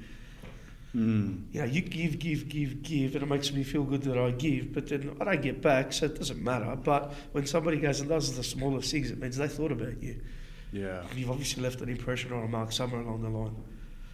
[0.95, 1.47] Mm.
[1.53, 4.31] You know, you give, give, give, give, and it makes me feel good that I
[4.31, 6.77] give, but then I don't get back, so it doesn't matter.
[6.77, 10.21] But when somebody goes and does the smallest things, it means they thought about you.
[10.71, 13.57] Yeah, And you've obviously left an impression on a mark somewhere along the line.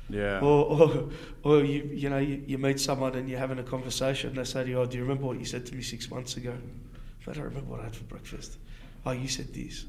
[0.09, 0.41] yeah.
[0.41, 1.09] Or, or,
[1.43, 4.31] or you, you know, you, you meet someone and you're having a conversation.
[4.31, 6.11] and They say to you, "Oh, do you remember what you said to me six
[6.11, 6.55] months ago?"
[7.29, 8.59] I don't remember what I had for breakfast.
[9.07, 9.87] Oh, you said these.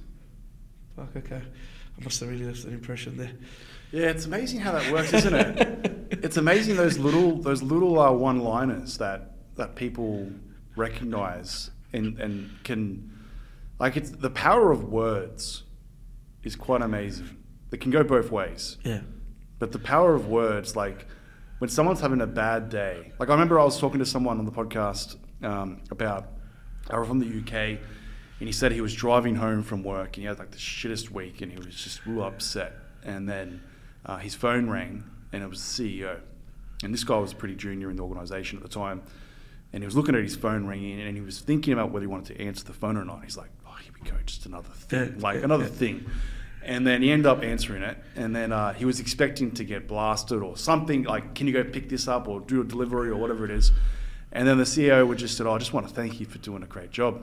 [0.96, 1.42] Fuck, okay.
[2.00, 3.32] I must have really left an impression there.
[3.92, 6.08] Yeah, it's amazing how that works, isn't it?
[6.24, 10.32] it's amazing those little those little uh, one-liners that that people
[10.76, 13.12] recognize and and can
[13.80, 15.64] like it's the power of words
[16.44, 17.38] is quite amazing.
[17.72, 18.78] It can go both ways.
[18.84, 19.02] Yeah.
[19.60, 21.08] But the power of words, like
[21.60, 24.46] when someone's having a bad day, like I remember I was talking to someone on
[24.46, 26.28] the podcast um, about,
[26.90, 27.80] they were from the UK,
[28.44, 31.10] and he said he was driving home from work and he had like the shittest
[31.10, 32.74] week and he was just real upset.
[33.02, 33.62] And then
[34.06, 36.20] uh, his phone rang and it was the CEO.
[36.84, 39.02] And this guy was pretty junior in the organization at the time.
[39.72, 42.08] And he was looking at his phone ringing and he was thinking about whether he
[42.08, 43.24] wanted to answer the phone or not.
[43.24, 46.06] He's like, oh, here we go, just another thing, like another thing.
[46.64, 47.98] And then he ended up answering it.
[48.18, 51.64] And then uh, he was expecting to get blasted or something like, can you go
[51.64, 53.72] pick this up or do a delivery or whatever it is.
[54.34, 56.40] And then the CEO would just said, oh, I just want to thank you for
[56.40, 57.16] doing a great job.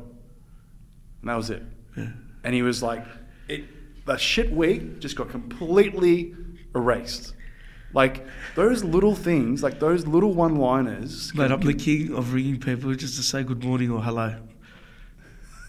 [1.20, 1.62] And that was it.
[1.96, 2.10] Yeah.
[2.44, 3.04] And he was like,
[3.48, 3.64] it,
[4.06, 6.34] that shit week just got completely
[6.74, 7.34] erased.
[7.92, 11.34] Like those little things, like those little one-liners.
[11.34, 14.36] Mate, I'm the king of ringing people just to say good morning or hello.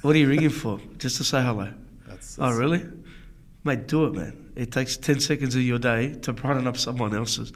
[0.03, 0.79] What are you ringing for?
[0.97, 1.73] Just to say hello.
[2.07, 2.85] That's, Oh, really?
[3.63, 4.51] Mate, do it, man.
[4.55, 7.51] It takes 10 seconds of your day to brighten up someone else's.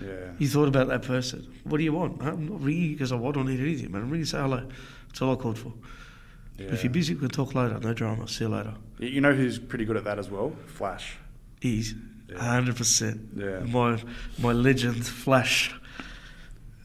[0.00, 0.32] Yeah.
[0.38, 1.46] You thought about that person.
[1.64, 2.22] What do you want?
[2.22, 4.02] I'm not ringing because I want or need anything, man.
[4.02, 4.66] I'm ringing to say hello.
[5.08, 5.72] That's all I called for.
[6.58, 6.66] yeah.
[6.72, 7.78] If you're busy, we can talk later.
[7.80, 8.28] No drama.
[8.28, 8.74] See you later.
[8.98, 10.52] You know who's pretty good at that as well?
[10.66, 11.16] Flash.
[11.62, 11.94] Ease.
[12.28, 12.36] Yeah.
[12.36, 13.28] 100%.
[13.36, 13.60] Yeah.
[13.72, 14.00] My,
[14.38, 15.74] my legend, Flash.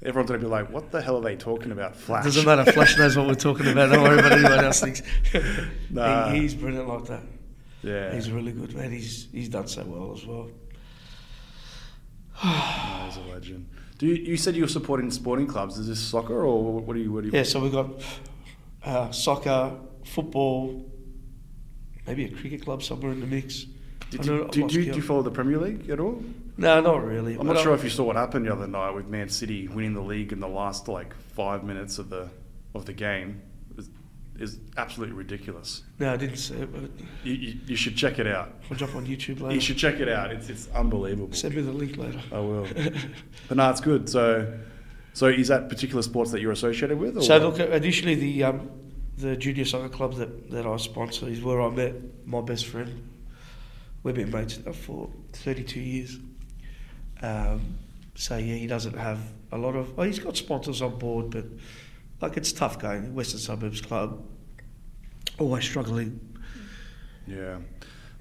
[0.05, 2.25] Everyone's gonna be like, "What the hell are they talking about?" Flash.
[2.25, 2.69] Doesn't matter.
[2.73, 3.89] Flash knows what we're talking about.
[3.89, 5.01] Don't worry about anyone else thinks.
[5.89, 6.29] Nah.
[6.31, 7.23] He, he's brilliant like that.
[7.83, 8.13] Yeah.
[8.13, 8.91] He's really good, man.
[8.91, 10.49] He's he's done so well as well.
[12.43, 12.49] No,
[13.05, 13.69] he's a legend.
[13.97, 15.77] Do you, you said you were supporting sporting clubs?
[15.77, 17.11] Is this soccer or what do you?
[17.11, 17.33] What do you?
[17.37, 17.89] Yeah, so we've got
[18.83, 19.73] uh, soccer,
[20.05, 20.89] football,
[22.07, 23.65] maybe a cricket club somewhere in the mix.
[24.09, 26.23] Did I you, know- do, do, you, do you follow the Premier League at all?
[26.57, 27.35] No, not really.
[27.35, 29.93] I'm not sure if you saw what happened the other night with Man City winning
[29.95, 32.29] the league in the last like five minutes of the
[32.75, 33.41] of the game.
[34.43, 35.83] Is absolutely ridiculous.
[35.99, 36.91] No, I didn't see it, but
[37.23, 38.53] You, you, you should check it out.
[38.69, 39.55] I'll jump on YouTube later.
[39.55, 40.31] You should check it out.
[40.31, 41.33] It's it's unbelievable.
[41.33, 42.19] Send me the link later.
[42.31, 42.67] I will.
[43.47, 44.09] but no, it's good.
[44.09, 44.53] So,
[45.13, 47.17] so is that particular sports that you're associated with?
[47.17, 48.69] Or So look, initially the um,
[49.17, 51.93] the junior soccer club that, that I sponsor is where I met
[52.25, 53.09] my best friend.
[54.03, 56.19] We've been mates now for 32 years.
[57.21, 57.77] Um,
[58.15, 59.19] so yeah, he doesn't have
[59.51, 59.95] a lot of.
[59.95, 61.45] Well, he's got sponsors on board, but
[62.21, 63.13] like it's tough going.
[63.15, 64.23] Western Suburbs Club,
[65.39, 66.19] always struggling.
[67.27, 67.57] Yeah.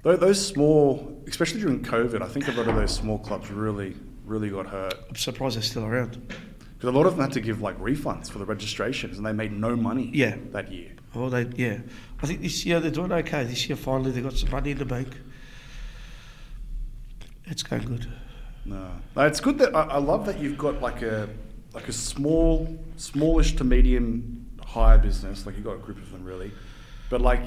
[0.03, 3.95] Those small, especially during COVID, I think a lot of those small clubs really,
[4.25, 4.93] really got hurt.
[5.09, 6.21] I'm surprised they're still around.
[6.27, 9.31] Because a lot of them had to give like refunds for the registrations and they
[9.31, 10.35] made no money Yeah.
[10.51, 10.91] that year.
[11.15, 11.77] Oh, they yeah.
[12.21, 13.43] I think this year they're doing okay.
[13.45, 15.07] This year finally they got some money in the bank.
[17.45, 18.11] It's going good.
[18.65, 18.89] No.
[19.15, 21.29] no it's good that I, I love that you've got like a
[21.73, 25.45] like a small, smallish to medium hire business.
[25.45, 26.51] Like you've got a group of them really,
[27.09, 27.41] but like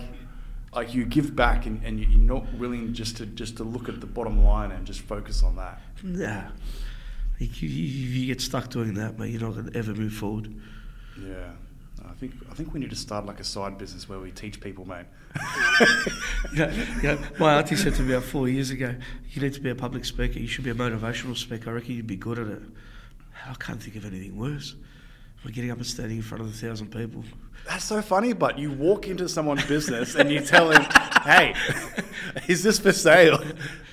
[0.75, 3.89] like you give back and, and you- you're not willing just to just to look
[3.89, 5.81] at the bottom line and just focus on that.
[6.03, 6.45] Nah.
[7.39, 9.31] You, you, you get stuck doing that, mate.
[9.31, 10.55] You're not going to ever move forward.
[11.23, 11.51] Yeah.
[12.09, 14.61] I think I think we need to start like a side business where we teach
[14.61, 15.07] people, mate.
[16.55, 17.19] Yeah, yeah.
[17.39, 18.95] My auntie said to me about four years ago,
[19.33, 20.39] "You need to be a public speaker.
[20.39, 21.71] You should be a motivational speaker.
[21.71, 22.63] I reckon you'd be good at it."
[23.47, 24.75] I can't think of anything worse.
[25.47, 27.23] We're getting up and standing in front of a thousand people.
[27.69, 30.83] That's so funny, but you walk into someone's business and you tell him,
[31.23, 31.55] "Hey,
[32.49, 33.41] is this for sale?"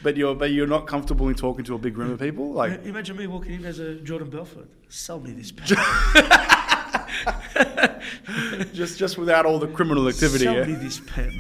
[0.01, 2.53] But you're but you're not comfortable in talking to a big room of people.
[2.53, 4.67] Like, Imagine me walking in as a Jordan Belfort.
[4.89, 5.67] Sell me this pen.
[8.73, 10.45] just just without all the criminal activity.
[10.45, 10.65] Sell yeah?
[10.65, 11.39] me this pen.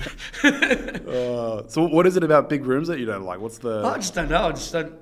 [1.07, 3.39] Uh, so what is it about big rooms that you don't like?
[3.39, 3.83] What's the?
[3.83, 4.49] I just don't know.
[4.49, 4.93] I just don't.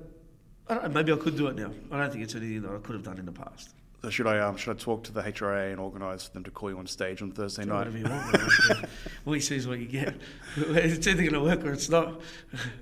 [0.69, 0.89] I don't know.
[0.89, 1.73] Maybe I could do it now.
[1.91, 3.73] I don't think it's anything that I could have done in the past.
[4.01, 6.51] So should I um, should I talk to the HRA and organise for them to
[6.51, 7.87] call you on stage on Thursday night?
[7.87, 8.33] whatever you want.
[8.33, 8.89] man.
[9.25, 10.15] what you see is what you get.
[10.57, 12.19] It's either going to work or it's not.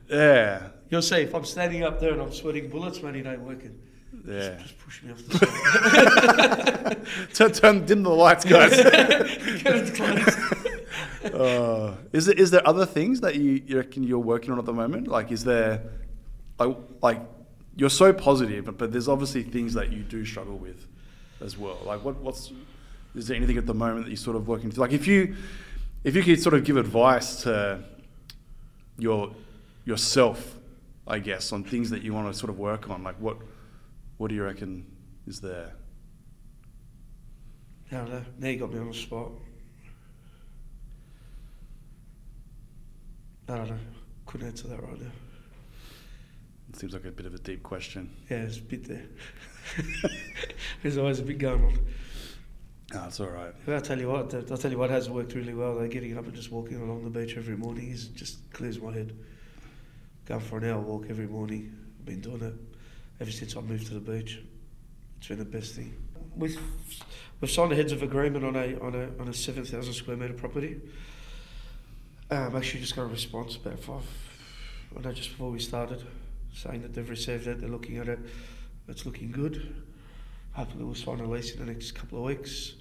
[0.09, 3.41] Yeah, You'll see, if I'm standing up there and I'm sweating bullets, man, it ain't
[3.41, 3.77] working.
[4.25, 4.57] yeah.
[4.61, 5.37] Just push me off the
[6.95, 7.05] side.
[7.33, 8.71] turn, turn dim the lights, guys.
[8.77, 11.35] Get it closed.
[11.35, 14.65] uh, is there is there other things that you, you reckon you're working on at
[14.65, 15.09] the moment?
[15.09, 15.83] Like, is there
[16.57, 17.21] like like
[17.75, 20.87] you're so positive, but, but there's obviously things that you do struggle with
[21.41, 21.77] as well.
[21.85, 22.51] Like, what what's
[23.15, 24.81] is there anything at the moment that you're sort of working through?
[24.81, 25.35] Like, if you
[26.03, 27.83] if you could sort of give advice to
[28.97, 29.31] your
[29.85, 30.57] yourself,
[31.07, 33.37] I guess, on things that you want to sort of work on, like what
[34.17, 34.85] what do you reckon
[35.27, 35.73] is there?
[37.91, 38.25] I don't know.
[38.37, 39.31] Now you got me on the spot.
[43.47, 43.77] I don't know.
[44.27, 45.11] Couldn't answer that right now.
[46.69, 48.15] It seems like a bit of a deep question.
[48.29, 49.07] Yeah, there's a bit there.
[50.81, 51.79] there's always a bit going on.
[52.95, 53.53] Ah, it's all right.
[53.67, 55.75] I'll tell you what, I'll tell you what has worked really well.
[55.75, 58.91] Though getting up and just walking along the beach every morning is just clears my
[58.91, 59.15] head.
[60.25, 61.75] Going for an hour walk every morning.
[61.99, 62.55] I've been doing it
[63.19, 64.39] ever since I moved to the beach.
[65.17, 65.93] It's been the best thing.
[66.35, 66.59] We've
[67.41, 70.17] we've signed a heads of agreement on a on a on a seven thousand square
[70.17, 70.81] meter property.
[72.31, 74.03] Um, actually, just got a response about five.
[74.97, 76.03] I know just before we started,
[76.53, 77.59] saying that they've received it.
[77.59, 78.19] They're looking at it.
[78.89, 79.75] It's looking good.
[80.53, 82.73] Hopefully, we'll sign a lease in the next couple of weeks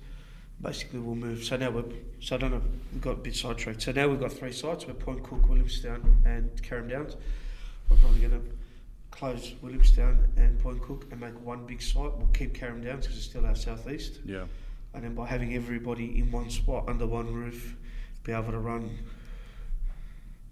[0.61, 1.45] basically we'll move.
[1.45, 1.85] So now we're,
[2.21, 3.83] so I don't know, we've got a bit sidetracked.
[3.83, 7.17] So now we've got three sites, we're Point Cook, Williamstown and Carrum Downs.
[7.89, 8.43] We're probably going to
[9.11, 12.17] close Williamstown and Point Cook and make one big site.
[12.17, 14.19] We'll keep Carrum Downs because it's still our southeast.
[14.25, 14.45] Yeah.
[14.95, 17.77] And then by having everybody in one spot, under one roof,
[18.25, 18.99] be able to run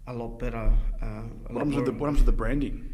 [0.06, 0.72] a lot better.
[1.02, 2.92] Uh, a What lot happens with the what happens with the branding?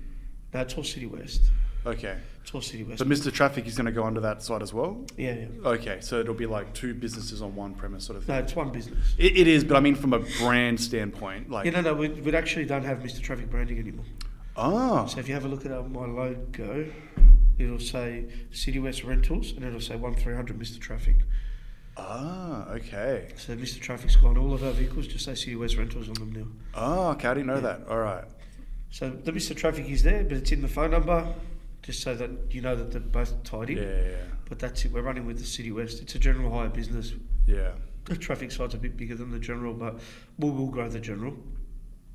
[0.51, 1.41] That's all CitiWest.
[1.85, 2.17] Okay.
[2.43, 2.99] It's all CitiWest.
[2.99, 3.33] So Mr.
[3.33, 5.05] Traffic is going to go under that site as well?
[5.17, 5.47] yeah, yeah.
[5.69, 8.71] Okay, so it'll be like two businesses on one premise sort of No, it's one
[8.71, 9.15] business.
[9.17, 12.09] It, it is, but I mean from a brand standpoint, like Yeah, no, no, we,
[12.09, 13.21] we actually don't have Mr.
[13.23, 14.05] Traffic branding anymore.
[14.57, 16.91] oh, So if you have a look at my logo,
[17.59, 20.81] it'll say CitiWest Rentals and it'll say 1300 Mr.
[20.81, 21.17] Traffic.
[21.97, 23.81] ah, okay, So Mr.
[23.81, 24.37] Traffic's gone.
[24.37, 26.47] All of our vehicles just say CitiWest Rentals on them now.
[26.75, 27.61] oh, okay, I didn't know Yeah.
[27.61, 27.87] that.
[27.89, 28.25] All right,
[28.91, 29.55] So the Mr.
[29.57, 31.33] Traffic is there, but it's in the phone number,
[31.83, 34.11] just so that you know that they're both tied yeah, in.
[34.11, 34.17] yeah,
[34.49, 34.93] But that's it.
[34.93, 36.01] We're running with the CitiWest.
[36.03, 37.13] It's a general hire business.
[37.47, 37.73] yeah,
[38.05, 40.01] The traffic side's a bit bigger than the general, but
[40.39, 41.37] we will grow the general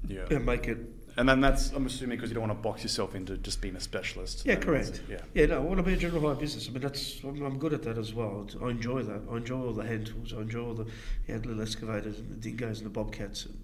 [0.08, 0.26] yeah.
[0.32, 0.78] and make it.
[1.18, 3.76] And then that's I'm assuming because you don't want to box yourself into just being
[3.76, 4.46] a specialist.
[4.46, 5.02] Yeah, correct.
[5.10, 6.68] Yeah, Yeah, no, I want to be a general hire business.
[6.70, 8.48] I mean, that's I'm, I'm good at that as well.
[8.64, 9.22] I enjoy that.
[9.32, 10.32] I enjoy all the hand tools.
[10.32, 10.86] I enjoy all the
[11.28, 13.58] yeah, little excavators and the dingoes and the bobcats and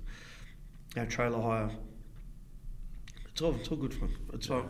[0.98, 1.70] our trailer hire.
[3.32, 4.10] It's all it's all good fun.
[4.34, 4.66] It's all,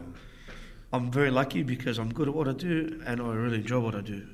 [0.93, 3.95] I'm very lucky because I'm good at what I do and I really enjoy what
[3.95, 4.25] I do.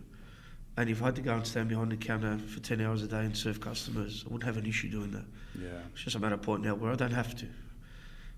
[0.78, 3.08] And if I had to go and stand behind the counter for 10 hours a
[3.08, 5.26] day and serve customers, I wouldn't have an issue doing that.
[5.60, 7.46] yeah, It's just a matter of point now where I don't have to.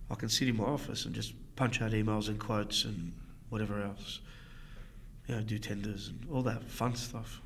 [0.10, 3.12] I can sit in my office and just punch out emails and quotes and
[3.50, 4.22] whatever else.
[5.28, 7.42] You know, do tenders and all that fun stuff.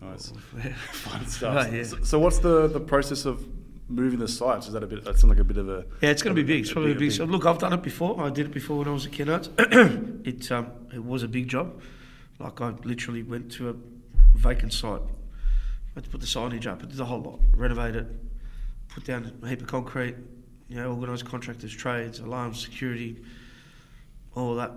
[0.00, 0.32] nice,
[0.92, 1.54] fun stuff.
[1.54, 1.82] Right, yeah.
[1.84, 3.44] so, so what's the the process of
[3.88, 4.66] moving the sites?
[4.66, 5.04] Is that a bit?
[5.04, 6.62] That sounds like a bit of a Yeah, it's going to be big.
[6.64, 8.20] It's probably a big- a big- look, I've done it before.
[8.20, 9.48] I did it before when I was a Kennard.
[10.26, 11.80] it um, it was a big job.
[12.38, 13.74] Like I literally went to a
[14.36, 15.00] vacant site.
[15.94, 16.82] Had to put the signage up.
[16.82, 17.40] I did the whole lot.
[17.54, 18.06] Renovate it.
[18.88, 20.14] Put down a heap of concrete.
[20.68, 23.16] You know, organise contractors, trades, alarms, security,
[24.34, 24.72] all that.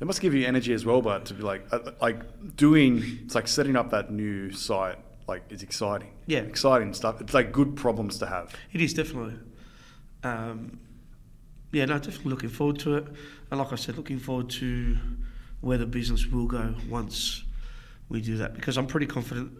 [0.00, 3.34] It must give you energy as well, but to be like, uh, like doing, it's
[3.34, 4.98] like setting up that new site,
[5.28, 6.12] like it's exciting.
[6.26, 6.40] Yeah.
[6.40, 7.20] exciting stuff.
[7.20, 8.54] It's like good problems to have.
[8.72, 9.36] It is definitely.
[10.22, 10.78] Um,
[11.72, 13.06] yeah, no, definitely looking forward to it.
[13.50, 14.96] And like I said, looking forward to
[15.60, 17.44] where the business will go once
[18.08, 18.54] we do that.
[18.54, 19.52] Because I'm pretty confident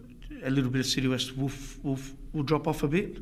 [0.43, 1.51] a little bit of CitiWest will,
[1.83, 1.99] will,
[2.33, 3.17] will drop off a bit.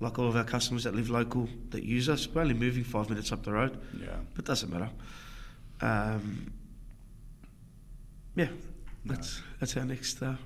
[0.00, 3.10] Like all of our customers that live local that use us, we're only moving five
[3.10, 4.88] minutes up the road, Yeah, but doesn't matter.
[5.82, 6.50] Um,
[8.34, 8.48] yeah,
[9.04, 10.36] that's that's our next uh,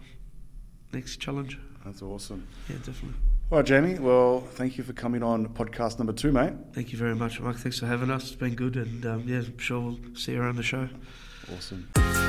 [0.95, 1.59] next challenge.
[1.85, 2.47] that's awesome.
[2.69, 3.19] Yeah, definitely.
[3.51, 3.99] All right, Jamie.
[3.99, 6.55] Well, thank you for coming on podcast number two, mate.
[6.73, 7.57] Thank you very much, Mike.
[7.57, 8.25] Thanks for having us.
[8.25, 10.89] It's been good, and um, yeah, I'm sure we'll see you around the show.
[11.55, 12.24] Awesome.